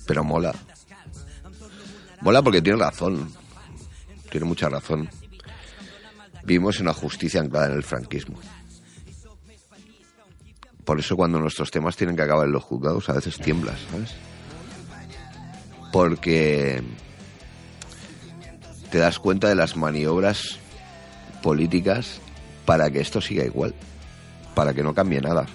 [0.07, 0.55] Pero mola.
[2.23, 3.31] Mola porque tiene razón.
[4.31, 5.09] Tiene mucha razón
[6.45, 8.39] vimos una justicia anclada en el franquismo.
[10.85, 14.15] Por eso cuando nuestros temas tienen que acabar en los juzgados a veces tiemblas, ¿sabes?
[15.93, 16.83] Porque
[18.91, 20.59] te das cuenta de las maniobras
[21.43, 22.21] políticas
[22.65, 23.75] para que esto siga igual,
[24.55, 25.47] para que no cambie nada.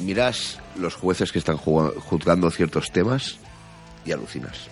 [0.00, 3.38] Miras los jueces que están juzgando ciertos temas
[4.06, 4.70] y alucinas.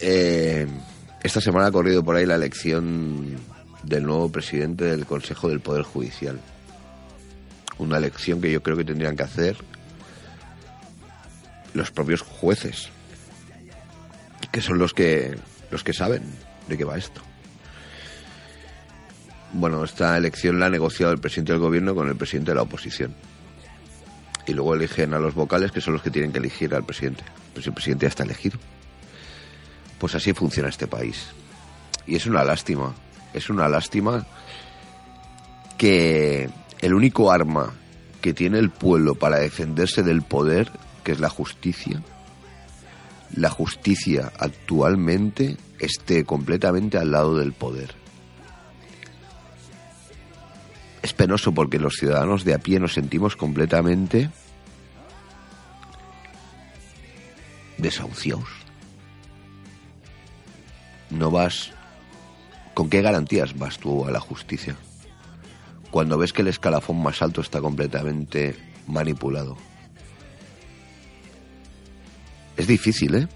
[0.00, 0.66] Eh,
[1.22, 3.36] esta semana ha corrido por ahí la elección
[3.82, 6.40] del nuevo presidente del Consejo del Poder Judicial.
[7.78, 9.56] Una elección que yo creo que tendrían que hacer
[11.74, 12.88] los propios jueces,
[14.50, 15.36] que son los que
[15.70, 16.22] los que saben
[16.68, 17.20] de qué va esto.
[19.52, 22.62] Bueno, esta elección la ha negociado el presidente del gobierno con el presidente de la
[22.62, 23.14] oposición.
[24.46, 27.22] Y luego eligen a los vocales, que son los que tienen que elegir al presidente.
[27.54, 28.58] Pues el presidente ya está elegido.
[29.98, 31.28] Pues así funciona este país.
[32.06, 32.94] Y es una lástima.
[33.34, 34.26] Es una lástima
[35.76, 36.48] que
[36.80, 37.72] el único arma
[38.20, 40.70] que tiene el pueblo para defenderse del poder,
[41.04, 42.02] que es la justicia,
[43.34, 47.94] la justicia actualmente esté completamente al lado del poder.
[51.02, 54.30] Es penoso porque los ciudadanos de a pie nos sentimos completamente
[57.76, 58.67] desahuciados.
[61.10, 61.72] No vas...
[62.74, 64.76] ¿Con qué garantías vas tú a la justicia?
[65.90, 68.54] Cuando ves que el escalafón más alto está completamente
[68.86, 69.56] manipulado.
[72.56, 73.28] Es difícil, ¿eh?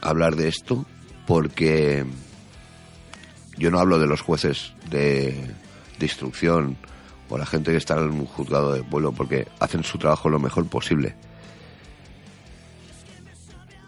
[0.00, 0.86] Hablar de esto
[1.26, 2.06] porque
[3.58, 5.54] yo no hablo de los jueces de,
[5.98, 6.76] de instrucción
[7.28, 10.38] o la gente que está en un juzgado de pueblo porque hacen su trabajo lo
[10.38, 11.14] mejor posible.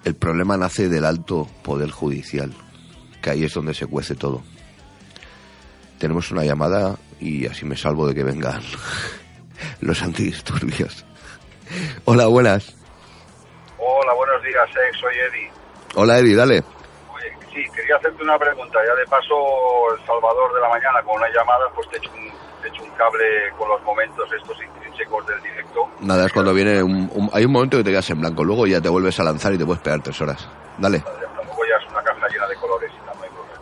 [0.05, 2.53] El problema nace del alto poder judicial,
[3.23, 4.43] que ahí es donde se cuece todo.
[5.99, 8.63] Tenemos una llamada y así me salvo de que vengan
[9.81, 11.05] los antidisturbios.
[12.07, 12.75] Hola, buenas.
[13.79, 15.51] Hola, buenos días, eh, soy Eddie.
[15.95, 16.65] Hola, Eddie, dale.
[17.15, 18.79] Oye, sí, quería hacerte una pregunta.
[18.87, 19.35] Ya de paso,
[19.95, 22.31] El Salvador de la mañana con una llamada, pues te echo un,
[22.63, 24.57] te echo un cable con los momentos estos
[25.01, 25.89] intrínsecos del directo.
[26.01, 28.67] Nada, es cuando viene un, un- Hay un momento que te quedas en blanco, luego
[28.67, 30.49] ya te vuelves a lanzar y te puedes pegar tres horas.
[30.79, 31.01] Dale.
[31.01, 33.61] Tampoco ya es una caja llena de colores y tal, no hay problema.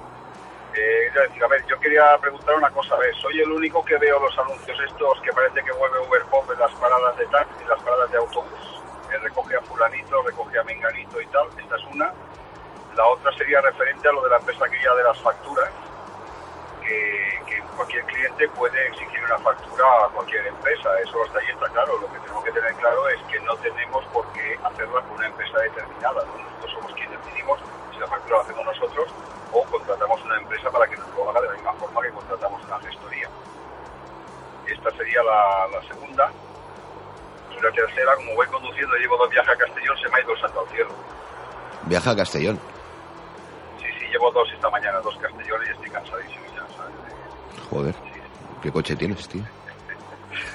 [0.75, 2.95] Eh, decir, a ver, yo quería preguntar una cosa.
[2.95, 6.23] A ver, soy el único que veo los anuncios estos que parece que vuelve Uber
[6.31, 8.83] Pop en las paradas de taxi, en las paradas de autobús.
[9.13, 11.47] Eh, recoge a fulanito, recoge a menganito y tal.
[11.59, 12.13] Esta es una.
[12.97, 15.71] La otra sería referente a lo de la empresa aquella de las facturas,
[16.83, 17.28] que, que
[17.79, 20.91] cualquier cliente puede exigir una factura a cualquier empresa.
[21.01, 21.97] Eso hasta ahí está claro.
[21.99, 25.27] Lo que tenemos que tener claro es que no tenemos por qué hacerla con una
[25.29, 26.25] empresa determinada.
[26.27, 26.43] ¿no?
[26.43, 27.61] Nosotros somos quienes decidimos
[27.93, 29.09] si la factura la hacemos nosotros
[29.53, 32.65] o contratamos una empresa para que nos lo haga de la misma forma que contratamos
[32.65, 33.29] una gestoría.
[34.67, 36.33] Esta sería la, la segunda.
[37.57, 40.21] Y la tercera, como voy conduciendo y llevo dos viajes a Castellón, se me ha
[40.21, 40.91] ido el santo al cielo.
[41.85, 42.59] Viaja a Castellón.
[43.79, 46.48] Sí, sí, llevo dos esta mañana, dos Castellones y estoy cansadísimo.
[47.71, 47.95] Joder.
[48.63, 49.43] ¿Qué coche tienes, tío?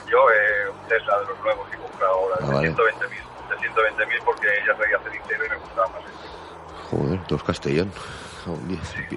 [0.09, 2.69] Yo, eh, un Tesla de los nuevos que he comprado ahora, Ah, de vale.
[2.75, 3.09] 120.000.
[3.49, 6.01] De 120.000 porque ya traía cenicero y me gustaba más.
[6.89, 7.91] Joder, dos Castellón.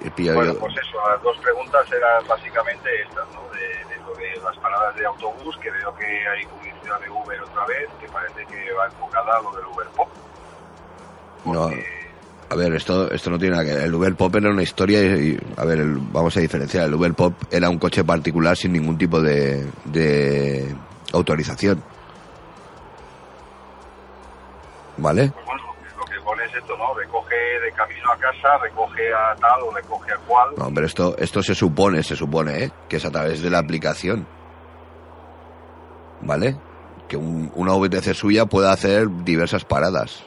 [0.05, 3.41] He pillado Bueno, pues eso, las dos preguntas eran básicamente estas, ¿no?
[3.49, 3.59] De,
[3.93, 7.65] de lo de las paradas de autobús, que veo que hay publicidad de Uber otra
[7.65, 10.07] vez, que parece que va enfocada a lo del Uber Pop.
[11.43, 11.69] No,
[12.49, 13.83] a ver, esto, esto no tiene nada que ver.
[13.85, 16.85] El Uber Pop era una historia y, y, a ver, el- vamos a diferenciar.
[16.85, 20.73] El Uber Pop era un coche particular sin ningún tipo de, de
[21.13, 21.83] autorización.
[24.97, 25.29] ¿Vale?
[25.31, 25.63] Pues bueno,
[25.99, 26.93] lo que pone es esto, ¿no?
[26.95, 30.49] Recoge de camino a casa, recoge a tal o recoge a cual.
[30.57, 32.71] No, pero esto, esto se supone, se supone, ¿eh?
[32.89, 34.25] Que es a través de la aplicación.
[36.21, 36.57] ¿Vale?
[37.07, 40.25] Que un- una VTC suya pueda hacer diversas paradas.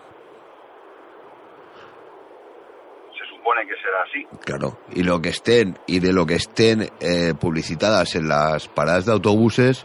[3.19, 3.27] Se
[3.67, 4.39] que será así.
[4.45, 9.07] Claro, y lo que estén y de lo que estén eh, publicitadas en las paradas
[9.07, 9.85] de autobuses,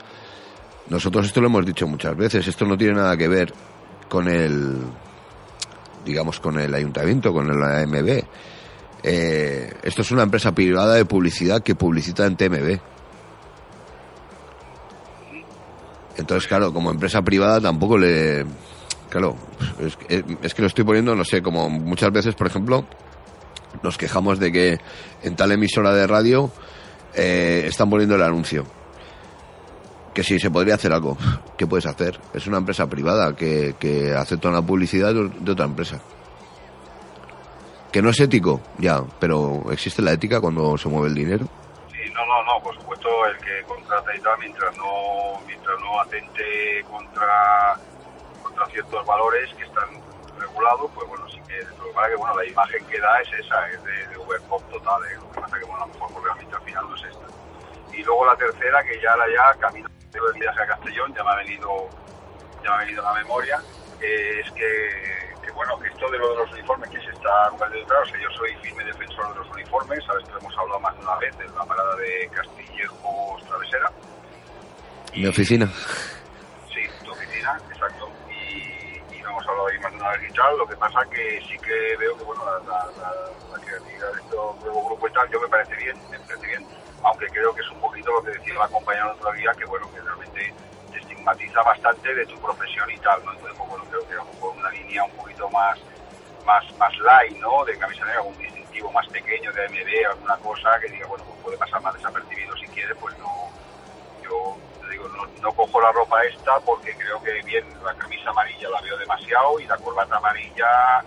[0.90, 3.54] nosotros esto lo hemos dicho muchas veces, esto no tiene nada que ver
[4.10, 4.78] con el,
[6.06, 8.24] digamos, con el ayuntamiento, con el AMB.
[9.04, 12.80] Eh, esto es una empresa privada de publicidad que publicita en TMB.
[16.18, 18.46] Entonces, claro, como empresa privada tampoco le...
[19.10, 19.36] Claro,
[20.42, 22.86] es que lo estoy poniendo, no sé, como muchas veces, por ejemplo,
[23.84, 24.80] nos quejamos de que
[25.24, 26.52] en tal emisora de radio
[27.14, 28.66] eh, están poniendo el anuncio.
[30.14, 31.18] Que si se podría hacer algo.
[31.58, 32.20] ¿Qué puedes hacer?
[32.34, 36.00] Es una empresa privada que, que acepta una publicidad de, de otra empresa.
[37.92, 41.48] Que no es ético, ya, pero existe la ética cuando se mueve el dinero.
[41.92, 46.02] Sí, no, no, no, por supuesto el que contrata y tal, mientras no, mientras no
[46.02, 47.80] atente contra,
[48.44, 49.88] contra ciertos valores que están
[50.38, 51.26] regulados, pues bueno,
[51.56, 54.08] que, lo que pasa es que bueno, la imagen que da es esa, es de,
[54.08, 55.16] de Uber Pop total, ¿eh?
[55.16, 57.26] lo que pasa es que bueno, a lo mejor realmente al final no es esta.
[57.94, 61.32] Y luego la tercera, que ya la ya camino del viaje a Castellón, ya me
[61.32, 61.90] ha venido,
[62.64, 63.62] ya me ha venido a la memoria,
[64.02, 67.50] eh, es que, que, bueno, que esto de lo de los uniformes que se está
[67.70, 70.58] de entrar, o sea, yo soy firme defensor de los uniformes, sabes que lo hemos
[70.58, 73.92] hablado más de una vez en la parada de Castillejos Travesera.
[75.14, 75.68] Mi oficina.
[76.74, 78.05] Sí, tu oficina, exacto.
[79.46, 80.58] Y, y lo hemos hablado ahí más de y tal.
[80.58, 83.12] Lo que pasa que sí que veo que, bueno, la, la, la,
[83.54, 86.66] la creatividad de este nuevo grupo y tal, yo me parece bien, me parece bien.
[87.04, 89.66] Aunque creo que es un poquito lo que decía la compañera el otro día, que,
[89.66, 90.54] bueno, que realmente
[90.92, 93.32] te estigmatiza bastante de tu profesión y tal, ¿no?
[93.34, 95.80] Entonces, pues, bueno, creo que a lo mejor una línea un poquito más
[96.46, 97.66] más más light, ¿no?
[97.66, 101.40] De camisa negra, algún distintivo más pequeño de AMD, alguna cosa que diga, bueno, pues
[101.42, 103.45] puede pasar más desapercibido si quiere, pues no,
[105.42, 109.60] no, cojo la ropa esta porque creo que bien la camisa amarilla la veo demasiado
[109.60, 111.04] y la corbata amarilla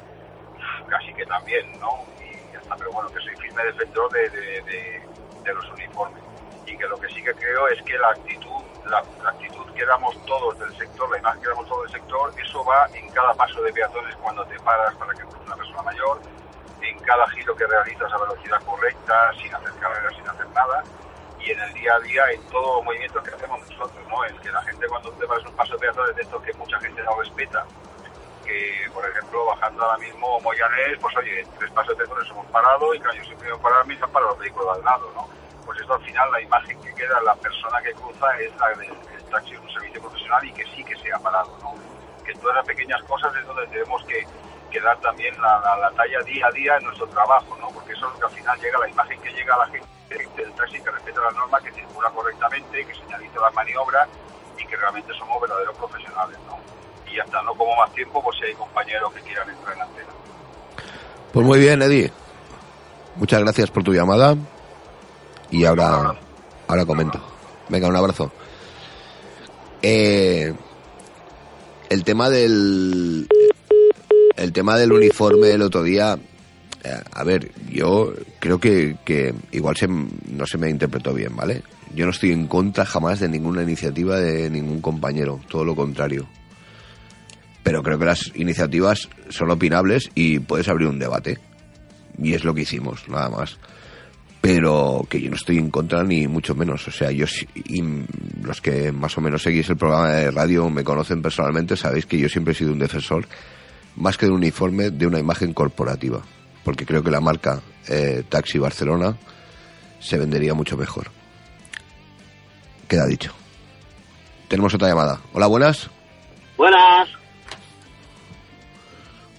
[0.88, 2.04] casi que también, ¿no?
[2.20, 6.22] Y ya está, pero bueno, que soy firme defensor de, de, los uniformes
[6.66, 10.14] y que lo que sí que creo es que la actitud, la, actitud que damos
[10.26, 13.62] todos del sector, la imagen que damos todo del sector, eso va en cada paso
[13.62, 16.20] de peatones cuando te paras para que cruce una persona mayor,
[16.82, 20.84] en cada giro que realizas a velocidad correcta, sin hacer carreras, sin hacer nada,
[21.48, 24.22] y en el día a día en todo los movimientos que hacemos nosotros, ¿no?
[24.24, 26.78] Es que la gente cuando te vas un paso de peatones de estos que mucha
[26.78, 27.64] gente no respeta,
[28.44, 32.94] que por ejemplo bajando ahora mismo Moyanés, pues oye, tres pasos de peatones hemos parado
[32.94, 35.28] y claro, yo siempre voy a parar mis para los vehículos al lado, ¿no?
[35.64, 38.92] Pues esto al final la imagen que queda la persona que cruza es la del
[39.16, 41.74] el taxi un servicio profesional y que sí que sea parado, ¿no?
[42.24, 44.26] Que todas las pequeñas cosas es donde tenemos que,
[44.70, 47.68] que dar también la, la, la talla día a día en nuestro trabajo, ¿no?
[47.70, 49.97] Porque eso es lo que al final llega, la imagen que llega a la gente
[50.08, 54.08] del taxi que respeta las normas, que circula correctamente, que señaliza las maniobras
[54.58, 56.58] y que realmente somos verdaderos profesionales, ¿no?
[57.10, 59.82] Y ya está, no como más tiempo, pues si hay compañeros que quieran entrar en
[59.82, 60.08] antena.
[61.32, 62.10] Pues muy bien, Eddie.
[63.16, 64.36] Muchas gracias por tu llamada.
[65.50, 66.14] Y ahora,
[66.66, 67.20] ahora comento.
[67.68, 68.30] Venga, un abrazo.
[69.82, 70.52] Eh,
[71.88, 73.28] el tema del
[74.36, 76.18] el tema del uniforme el otro día
[76.88, 81.62] a ver yo creo que, que igual se, no se me interpretó bien vale
[81.94, 86.26] yo no estoy en contra jamás de ninguna iniciativa de ningún compañero todo lo contrario
[87.62, 91.38] pero creo que las iniciativas son opinables y puedes abrir un debate
[92.20, 93.58] y es lo que hicimos nada más
[94.40, 96.86] pero que yo no estoy en contra ni mucho menos.
[96.86, 97.82] O sea, yo y
[98.42, 102.18] los que más o menos seguís el programa de radio me conocen personalmente, sabéis que
[102.18, 103.26] yo siempre he sido un defensor,
[103.96, 106.22] más que de un uniforme, de una imagen corporativa.
[106.68, 109.16] Porque creo que la marca eh, Taxi Barcelona
[110.00, 111.06] se vendería mucho mejor.
[112.86, 113.32] Queda dicho.
[114.48, 115.18] Tenemos otra llamada.
[115.32, 115.88] Hola, buenas.
[116.58, 117.08] Buenas.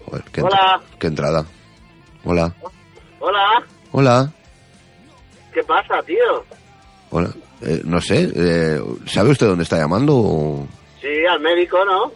[0.06, 0.82] Joder, qué, Hola.
[1.00, 1.46] qué entrada.
[2.24, 2.52] Hola.
[3.20, 3.64] Hola.
[3.92, 4.32] Hola.
[5.54, 6.44] ¿Qué pasa, tío?
[7.12, 7.30] Hola.
[7.62, 10.16] Eh, no sé, eh, ¿sabe usted dónde está llamando?
[10.18, 10.68] o-
[11.00, 12.12] Sí, al médico, ¿no?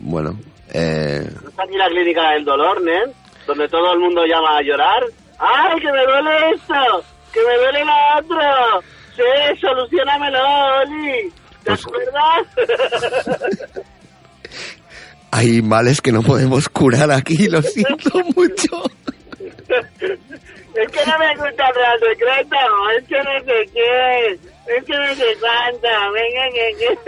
[0.00, 0.36] Bueno,
[0.72, 3.25] eh, ¿No está aquí la clínica del dolor, ¿no?
[3.46, 5.02] Donde todo el mundo llama a llorar.
[5.38, 7.04] ¡Ay, que me duele esto!
[7.32, 8.82] ¡Que me duele lo otro!
[9.14, 10.38] ¡Sí, solucionamelo,
[10.82, 11.30] Oli!
[11.64, 12.46] ¿Te Pues- acuerdas?
[15.32, 18.82] hay males que no podemos curar aquí, lo siento mucho.
[19.68, 22.56] es que no me gusta el Real Secreto,
[22.98, 24.38] es que no sé qué,
[24.76, 26.98] es que no sé cuánto, venga que...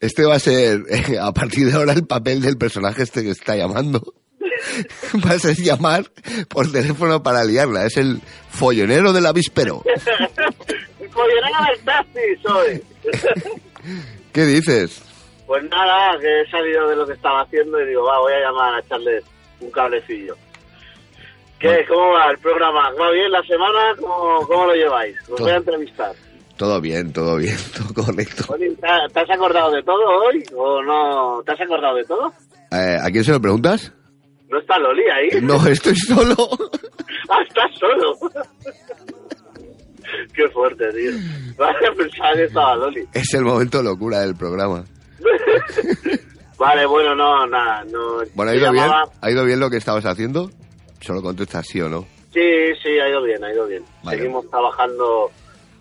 [0.00, 3.30] Este va a ser, eh, a partir de ahora, el papel del personaje este que
[3.30, 4.14] está llamando.
[5.26, 6.04] Va a ser llamar
[6.48, 7.86] por teléfono para liarla.
[7.86, 8.20] Es el
[8.50, 9.82] follonero del avispero.
[11.10, 12.82] Follonera del taxi soy.
[14.32, 15.02] ¿Qué dices?
[15.46, 18.40] Pues nada, que he salido de lo que estaba haciendo y digo, va, voy a
[18.40, 19.20] llamar a echarle
[19.60, 20.36] un cablecillo.
[21.58, 21.84] ¿Qué?
[21.88, 22.90] ¿Cómo va el programa?
[22.92, 23.94] ¿Va bien la semana?
[23.98, 25.16] ¿Cómo, cómo lo lleváis?
[25.28, 26.12] Os voy a entrevistar.
[26.60, 28.44] Todo bien, todo bien, todo correcto.
[28.52, 31.42] Oli, ¿te ha- ¿te has acordado de todo hoy o no?
[31.42, 32.30] ¿Te has acordado de todo?
[32.70, 33.90] Eh, ¿A quién se lo preguntas?
[34.50, 35.40] ¿No está Loli ahí?
[35.40, 36.34] No, estoy solo.
[37.30, 38.14] ¡Ah, estás solo!
[40.34, 41.12] Qué fuerte, tío.
[41.56, 43.08] Vale, pensaba que estaba Loli.
[43.14, 44.84] Es el momento locura del programa.
[46.58, 48.18] Vale, bueno, no, nada, no.
[48.34, 48.84] Bueno, ¿ha ido bien?
[49.22, 50.50] ¿Ha ido bien lo que estabas haciendo?
[51.00, 52.02] Solo contestas sí o no.
[52.34, 52.42] Sí,
[52.82, 53.82] sí, ha ido bien, ha ido bien.
[54.02, 54.18] Vale.
[54.18, 55.30] Seguimos trabajando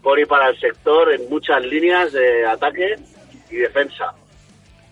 [0.09, 2.95] por y para el sector en muchas líneas de ataque
[3.51, 4.11] y defensa.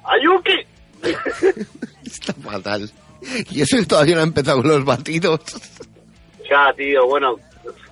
[0.03, 0.63] ¡Ayuki!
[2.05, 2.87] Está fatal.
[3.49, 5.39] Y eso todavía no han empezado los batidos.
[6.49, 7.35] Ya, tío, bueno,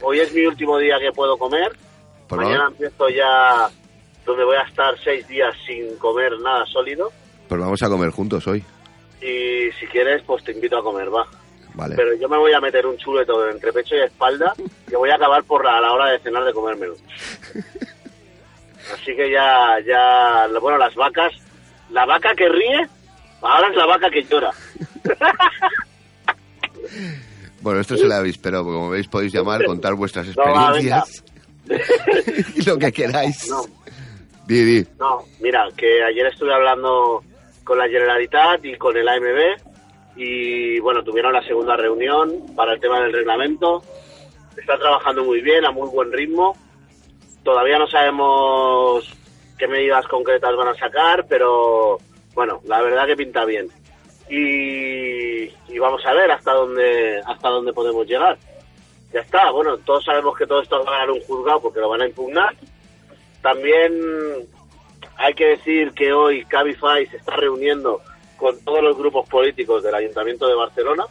[0.02, 1.76] hoy es mi último día que puedo comer.
[2.26, 2.72] Por Mañana favor.
[2.72, 3.68] empiezo ya
[4.26, 7.12] donde voy a estar seis días sin comer nada sólido.
[7.50, 8.64] Pues vamos a comer juntos hoy.
[9.22, 11.28] Y si quieres, pues te invito a comer, va.
[11.76, 11.96] Vale.
[11.96, 14.54] Pero yo me voy a meter un chuleto entre pecho y espalda
[14.88, 16.96] que voy a acabar por la, a la hora de cenar de comérmelo.
[18.94, 21.34] Así que ya, ya, bueno, las vacas,
[21.90, 22.88] la vaca que ríe,
[23.42, 24.52] ahora es la vaca que llora.
[27.62, 31.24] Bueno, esto se la habéis, pero como veis podéis llamar, contar vuestras No, experiencias
[32.56, 33.50] y lo que queráis.
[33.50, 33.64] No,
[34.46, 34.88] Di, di.
[35.00, 37.24] no, mira, que ayer estuve hablando
[37.64, 39.58] con la Generalitat y con el AMB
[40.16, 43.84] y bueno, tuvieron la segunda reunión para el tema del reglamento.
[44.58, 46.56] Está trabajando muy bien, a muy buen ritmo.
[47.44, 49.06] Todavía no sabemos
[49.58, 51.98] qué medidas concretas van a sacar, pero
[52.34, 53.70] bueno, la verdad que pinta bien.
[54.30, 55.48] Y,
[55.78, 58.38] vamos a ver hasta dónde hasta dónde podemos llegar.
[59.14, 61.90] Ya está, bueno, todos sabemos que todo esto va a ganar un juzgado porque lo
[61.90, 62.56] van a impugnar.
[63.42, 63.94] También
[65.18, 68.02] hay que decir que hoy Cabify se está reuniendo
[68.38, 71.06] con todos los grupos políticos del Ayuntamiento de Barcelona.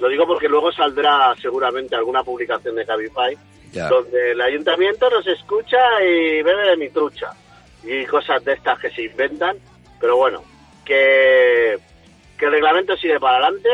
[0.00, 3.36] Lo digo porque luego saldrá seguramente alguna publicación de Cabify
[3.72, 3.88] Ya.
[3.88, 7.30] donde el ayuntamiento nos escucha y bebe de mi trucha
[7.84, 9.58] y cosas de estas que se inventan.
[10.00, 10.42] Pero bueno,
[10.86, 11.78] que,
[12.38, 13.68] que el reglamento sigue para adelante,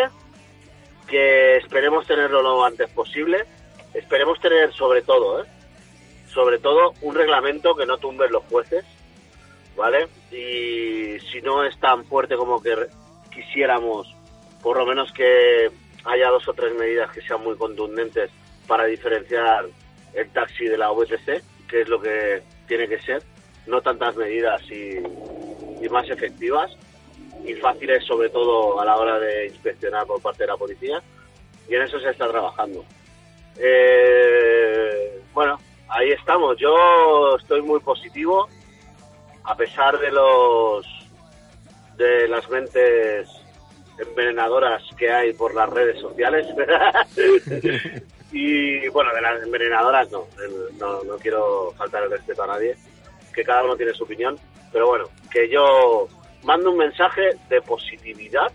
[1.07, 3.45] que esperemos tenerlo lo antes posible,
[3.93, 5.47] esperemos tener sobre todo, ¿eh?
[6.33, 8.85] sobre todo un reglamento que no tumben los jueces,
[9.77, 10.09] ¿vale?
[10.31, 12.75] Y si no es tan fuerte como que
[13.33, 14.15] quisiéramos,
[14.63, 15.71] por lo menos que
[16.05, 18.31] haya dos o tres medidas que sean muy contundentes
[18.67, 19.67] para diferenciar
[20.15, 23.23] el taxi de la VTC, que es lo que tiene que ser,
[23.67, 24.99] no tantas medidas y,
[25.85, 26.71] y más efectivas
[27.45, 31.03] y fáciles sobre todo a la hora de inspeccionar por parte de la policía
[31.69, 32.85] y en eso se está trabajando.
[33.57, 35.59] Eh, bueno,
[35.89, 36.57] ahí estamos.
[36.59, 38.49] Yo estoy muy positivo
[39.45, 40.87] a pesar de los
[41.97, 43.29] de las mentes
[43.99, 46.47] envenenadoras que hay por las redes sociales.
[48.33, 50.27] y bueno, de las envenenadoras no,
[50.79, 52.77] no, no quiero faltar el respeto a nadie,
[53.33, 54.37] que cada uno tiene su opinión,
[54.73, 56.09] pero bueno, que yo
[56.43, 58.51] mando un mensaje de positividad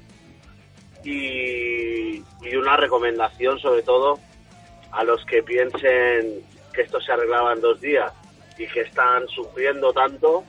[1.03, 4.19] y, y una recomendación sobre todo
[4.91, 8.11] a los que piensen que esto se arreglaba en dos días
[8.57, 10.43] y que están sufriendo tanto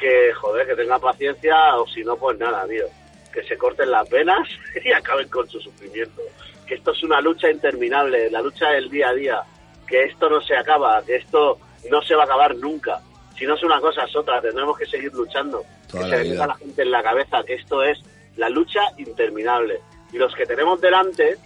[0.00, 2.86] que, joder, que tengan paciencia o si no, pues nada, tío.
[3.32, 4.48] Que se corten las venas
[4.84, 6.22] y acaben con su sufrimiento.
[6.66, 9.42] Que esto es una lucha interminable, la lucha del día a día.
[9.86, 11.58] Que esto no se acaba, que esto
[11.90, 13.00] no se va a acabar nunca.
[13.36, 14.40] Si no es una cosa, es otra.
[14.40, 15.62] Tendremos que seguir luchando.
[15.90, 18.00] Toda que se le a la gente en la cabeza que esto es
[18.36, 19.80] la lucha interminable.
[20.12, 21.36] Y los que tenemos delante,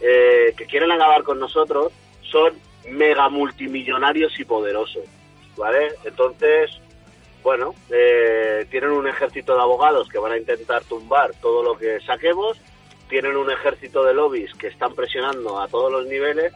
[0.00, 1.92] eh, que quieren acabar con nosotros,
[2.22, 2.54] son
[2.88, 5.04] mega multimillonarios y poderosos.
[5.56, 5.88] ¿Vale?
[6.04, 6.70] Entonces,
[7.42, 12.00] bueno, eh, tienen un ejército de abogados que van a intentar tumbar todo lo que
[12.00, 12.60] saquemos,
[13.08, 16.52] tienen un ejército de lobbies que están presionando a todos los niveles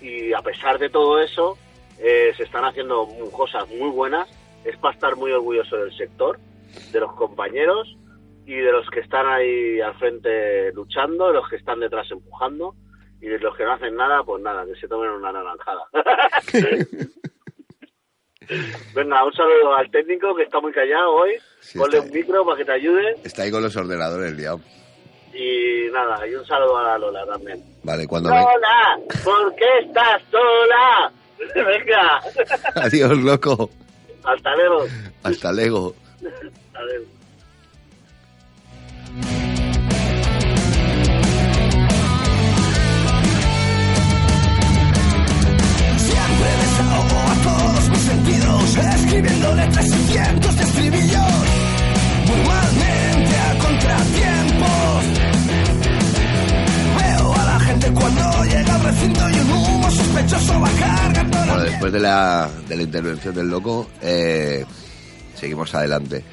[0.00, 1.56] y a pesar de todo eso,
[1.98, 4.28] eh, se están haciendo cosas muy buenas.
[4.64, 6.38] Es para estar muy orgulloso del sector,
[6.92, 7.96] de los compañeros
[8.44, 12.74] y de los que están ahí al frente luchando, de los que están detrás empujando
[13.20, 15.84] y de los que no hacen nada, pues nada, que se tomen una naranjada.
[18.94, 21.32] Venga, un saludo al técnico que está muy callado hoy.
[21.60, 23.16] Sí, Ponle un micro para que te ayude.
[23.24, 24.60] Está ahí con los ordenadores liado.
[25.34, 27.62] Y nada, y un saludo a la Lola también.
[27.82, 28.36] Vale, cuando me...
[28.36, 28.98] ¡Lola!
[29.24, 31.12] ¿Por qué estás sola?
[31.54, 32.20] Venga,
[32.84, 33.70] Adiós, loco.
[34.24, 34.84] hasta luego.
[35.22, 35.94] Hasta luego.
[36.74, 37.02] Adiós.
[37.02, 37.21] Siempre
[61.46, 64.64] Bueno, después de la, de la intervención del loco, eh,
[65.34, 66.24] seguimos adelante.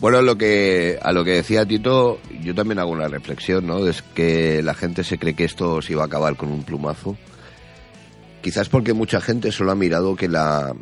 [0.00, 3.86] Bueno, lo que, a lo que decía Tito, yo también hago una reflexión, ¿no?
[3.86, 7.16] Es que la gente se cree que esto se iba a acabar con un plumazo.
[8.42, 10.74] Quizás porque mucha gente solo ha mirado que la,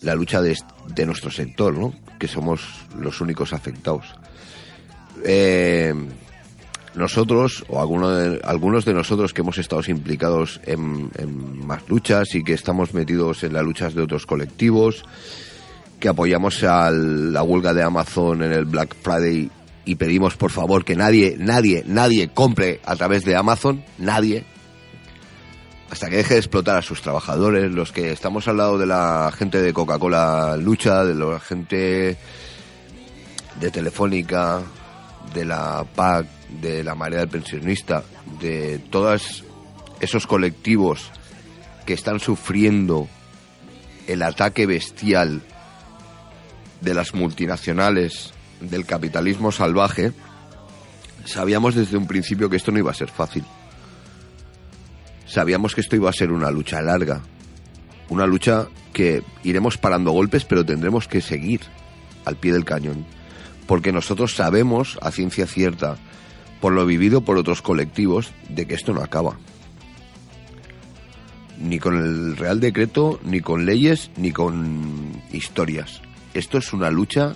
[0.00, 0.56] la lucha de,
[0.94, 1.92] de nuestro sector, ¿no?
[2.20, 2.60] Que somos
[2.96, 4.14] los únicos afectados.
[5.24, 5.92] Eh,
[6.96, 12.34] nosotros, o alguno de- algunos de nosotros que hemos estado implicados en, en más luchas
[12.34, 15.04] y que estamos metidos en las luchas de otros colectivos,
[16.00, 19.50] que apoyamos a la huelga de Amazon en el Black Friday
[19.84, 24.44] y pedimos por favor que nadie, nadie, nadie compre a través de Amazon, nadie,
[25.90, 29.30] hasta que deje de explotar a sus trabajadores, los que estamos al lado de la
[29.36, 32.16] gente de Coca-Cola Lucha, de la gente
[33.60, 34.62] de Telefónica,
[35.36, 36.26] de la PAC,
[36.62, 38.02] de la marea del pensionista,
[38.40, 39.44] de todos
[40.00, 41.12] esos colectivos
[41.84, 43.06] que están sufriendo
[44.06, 45.42] el ataque bestial
[46.80, 50.12] de las multinacionales, del capitalismo salvaje,
[51.26, 53.44] sabíamos desde un principio que esto no iba a ser fácil.
[55.26, 57.20] Sabíamos que esto iba a ser una lucha larga,
[58.08, 61.60] una lucha que iremos parando golpes, pero tendremos que seguir
[62.24, 63.04] al pie del cañón,
[63.66, 65.96] porque nosotros sabemos a ciencia cierta,
[66.60, 69.36] por lo vivido por otros colectivos, de que esto no acaba.
[71.58, 76.02] Ni con el Real Decreto, ni con leyes, ni con historias.
[76.34, 77.34] Esto es una lucha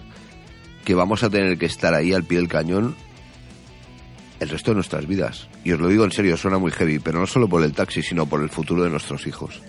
[0.85, 2.95] que vamos a tener que estar ahí al pie del cañón
[4.41, 5.49] el resto de nuestras vidas.
[5.65, 8.03] Y os lo digo en serio, suena muy heavy, pero no solo por el taxi,
[8.03, 9.61] sino por el futuro de nuestros hijos.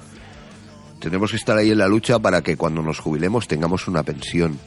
[0.99, 4.57] Tenemos que estar ahí en la lucha para que cuando nos jubilemos tengamos una pensión.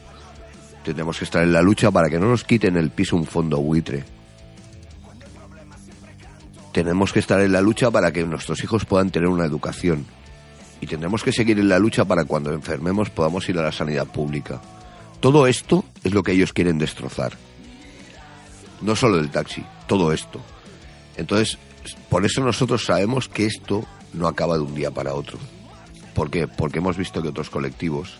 [0.85, 3.57] Tenemos que estar en la lucha para que no nos quiten el piso un fondo
[3.57, 4.05] buitre.
[6.71, 10.05] Tenemos que estar en la lucha para que nuestros hijos puedan tener una educación.
[10.79, 14.05] Y tendremos que seguir en la lucha para cuando enfermemos podamos ir a la sanidad
[14.05, 14.61] pública.
[15.21, 17.33] Todo esto es lo que ellos quieren destrozar.
[18.81, 20.39] No solo el taxi, todo esto.
[21.17, 21.57] Entonces,
[22.09, 23.83] por eso nosotros sabemos que esto
[24.13, 25.39] no acaba de un día para otro.
[26.13, 26.47] ¿Por qué?
[26.47, 28.19] Porque hemos visto que otros colectivos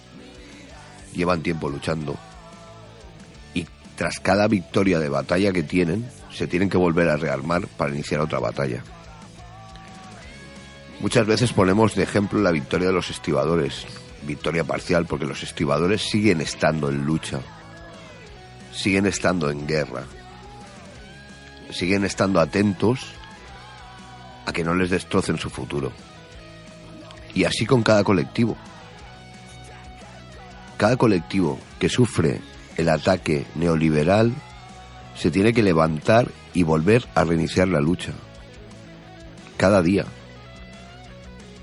[1.14, 2.18] llevan tiempo luchando
[3.96, 8.22] tras cada victoria de batalla que tienen, se tienen que volver a rearmar para iniciar
[8.22, 8.84] otra batalla.
[11.00, 13.86] Muchas veces ponemos de ejemplo la victoria de los estibadores,
[14.26, 17.40] victoria parcial porque los estibadores siguen estando en lucha,
[18.74, 20.04] siguen estando en guerra,
[21.72, 23.12] siguen estando atentos
[24.46, 25.92] a que no les destrocen su futuro.
[27.34, 28.56] Y así con cada colectivo.
[30.78, 32.42] Cada colectivo que sufre
[32.78, 34.34] el ataque neoliberal
[35.16, 38.12] se tiene que levantar y volver a reiniciar la lucha.
[39.58, 40.06] Cada día.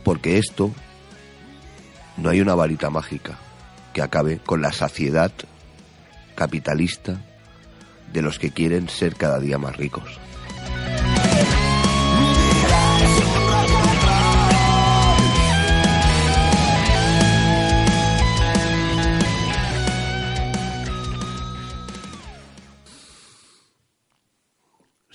[0.05, 0.73] Porque esto
[2.17, 3.39] no hay una varita mágica
[3.93, 5.33] que acabe con la saciedad
[6.35, 7.21] capitalista
[8.13, 10.22] de los que quieren ser cada día más ricos.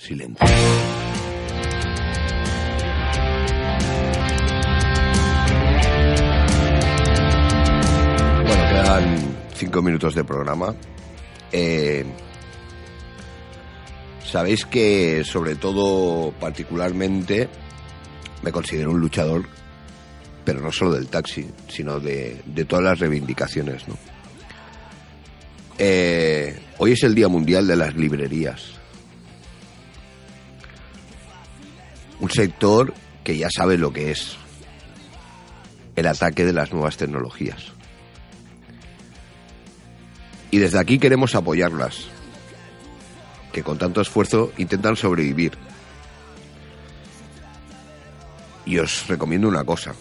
[0.08, 0.46] Silencio.
[8.46, 10.74] Bueno, quedan cinco minutos de programa.
[11.52, 12.06] Eh,
[14.30, 17.48] Sabéis que, sobre todo, particularmente,
[18.42, 19.46] me considero un luchador,
[20.44, 23.96] pero no solo del taxi, sino de, todas las reivindicaciones, ¿no?
[25.78, 28.77] Eh, hoy es el Día Mundial de las Librerías.
[32.20, 32.94] Un sector
[33.24, 34.36] que ya sabe lo que es
[35.96, 37.72] el ataque de las nuevas tecnologías.
[40.50, 42.06] Y desde aquí queremos apoyarlas,
[43.52, 45.58] que con tanto esfuerzo intentan sobrevivir.
[48.64, 49.94] Y os recomiendo una cosa,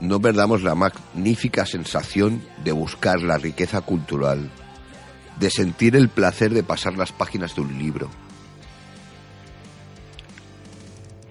[0.00, 4.50] no perdamos la magnífica sensación de buscar la riqueza cultural,
[5.40, 8.10] de sentir el placer de pasar las páginas de un libro.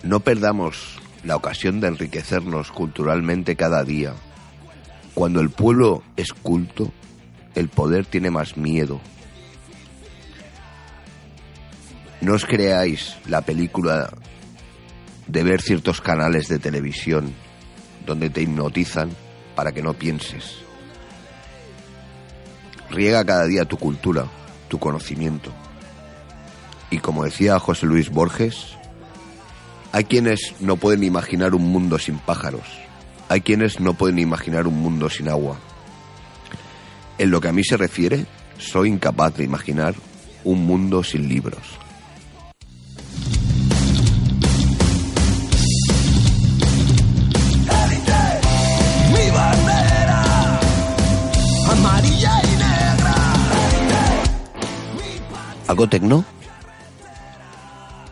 [0.06, 4.14] No perdamos la ocasión de enriquecernos culturalmente cada día.
[5.16, 6.92] Cuando el pueblo es culto,
[7.56, 9.02] el poder tiene más miedo.
[12.22, 14.14] No os creáis la película
[15.26, 17.34] de ver ciertos canales de televisión
[18.06, 19.10] donde te hipnotizan
[19.56, 20.58] para que no pienses.
[22.92, 24.26] Riega cada día tu cultura,
[24.68, 25.52] tu conocimiento.
[26.92, 28.76] Y como decía José Luis Borges,
[29.92, 32.64] hay quienes no pueden imaginar un mundo sin pájaros.
[33.30, 35.58] Hay quienes no pueden imaginar un mundo sin agua.
[37.18, 38.26] En lo que a mí se refiere,
[38.58, 39.96] soy incapaz de imaginar
[40.44, 41.64] un mundo sin libros.
[55.68, 56.24] ¿Algo tecno?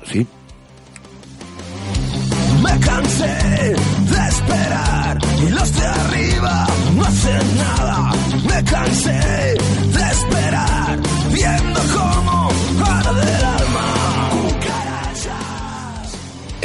[0.05, 0.27] Sí.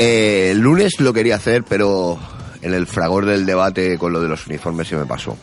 [0.01, 2.21] Eh, el lunes lo quería hacer, pero
[2.63, 5.37] en el fragor del debate con lo de los uniformes se me pasó.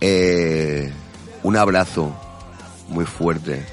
[0.00, 0.92] Eh,
[1.44, 2.12] un abrazo
[2.88, 3.64] muy fuerte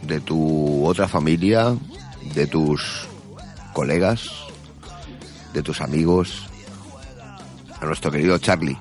[0.00, 1.76] de tu otra familia,
[2.34, 3.06] de tus
[3.74, 4.30] colegas,
[5.52, 6.48] de tus amigos,
[7.78, 8.78] a nuestro querido Charlie,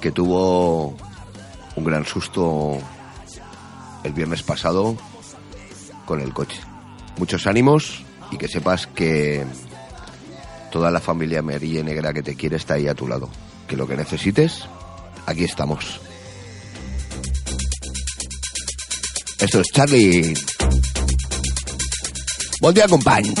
[0.00, 0.96] que tuvo
[1.74, 2.78] un gran susto
[4.04, 4.96] el viernes pasado
[6.06, 6.58] con el coche.
[7.18, 9.44] Muchos ánimos y que sepas que
[10.70, 13.28] toda la familia amarilla y negra que te quiere está ahí a tu lado.
[13.68, 14.62] Que lo que necesites,
[15.26, 16.00] aquí estamos.
[19.38, 20.34] Esto es Charlie.
[22.60, 23.34] Buen día, companys.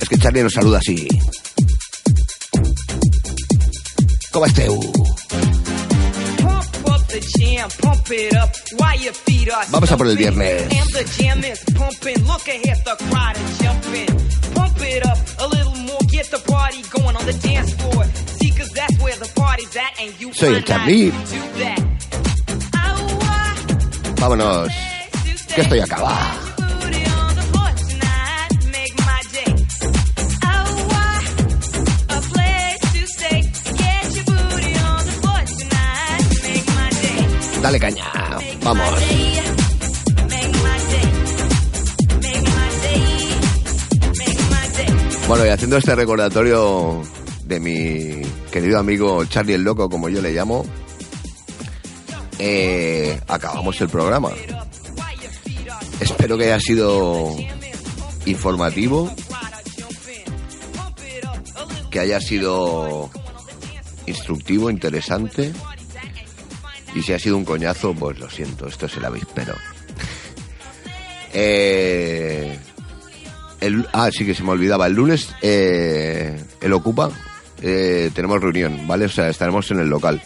[0.00, 1.06] És que Charlie nos saluda así.
[4.32, 4.80] Com esteu?
[9.70, 10.62] Vamos a por el viernes.
[10.62, 12.26] And the jam is pumping.
[12.26, 12.80] Look ahead,
[37.70, 38.58] Dale.
[38.64, 38.94] Vamos.
[45.28, 47.02] Bueno, y haciendo este recordatorio
[47.44, 50.64] de mi querido amigo Charlie el Loco, como yo le llamo,
[52.40, 54.30] eh, acabamos el programa.
[56.00, 57.36] Espero que haya sido
[58.26, 59.08] informativo,
[61.90, 63.10] que haya sido
[64.06, 65.52] instructivo, interesante.
[66.94, 69.54] Y si ha sido un coñazo, pues lo siento, esto es el avispero.
[71.32, 72.58] Eh,
[73.60, 74.88] el, ah, sí que se me olvidaba.
[74.88, 77.08] El lunes, eh, el Ocupa,
[77.62, 79.04] eh, tenemos reunión, ¿vale?
[79.04, 80.20] O sea, estaremos en el local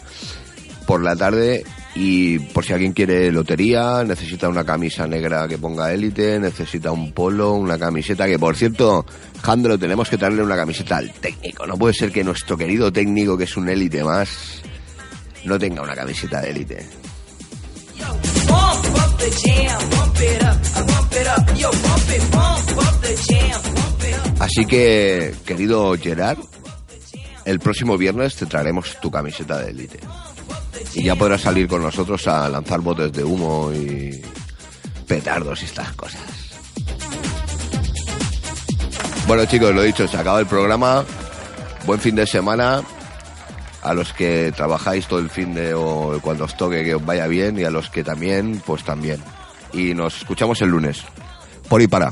[0.87, 1.63] por la tarde
[1.95, 7.11] y por si alguien quiere lotería, necesita una camisa negra que ponga élite, necesita un
[7.13, 9.05] polo, una camiseta, que por cierto,
[9.41, 11.65] Jandro, tenemos que darle una camiseta al técnico.
[11.65, 14.61] No puede ser que nuestro querido técnico, que es un élite más,
[15.45, 16.89] no tenga una camiseta de élite.
[24.39, 26.39] Así que, querido Gerard,
[27.45, 29.99] el próximo viernes te traeremos tu camiseta de élite.
[30.93, 34.21] Y ya podrás salir con nosotros a lanzar botes de humo y
[35.07, 36.21] petardos y estas cosas.
[39.27, 41.03] Bueno chicos, lo dicho, se acaba el programa.
[41.85, 42.83] Buen fin de semana.
[43.85, 47.27] A los que trabajáis todo el fin de o cuando os toque que os vaya
[47.27, 49.21] bien y a los que también, pues también.
[49.73, 51.03] Y nos escuchamos el lunes.
[51.69, 52.11] Por y para.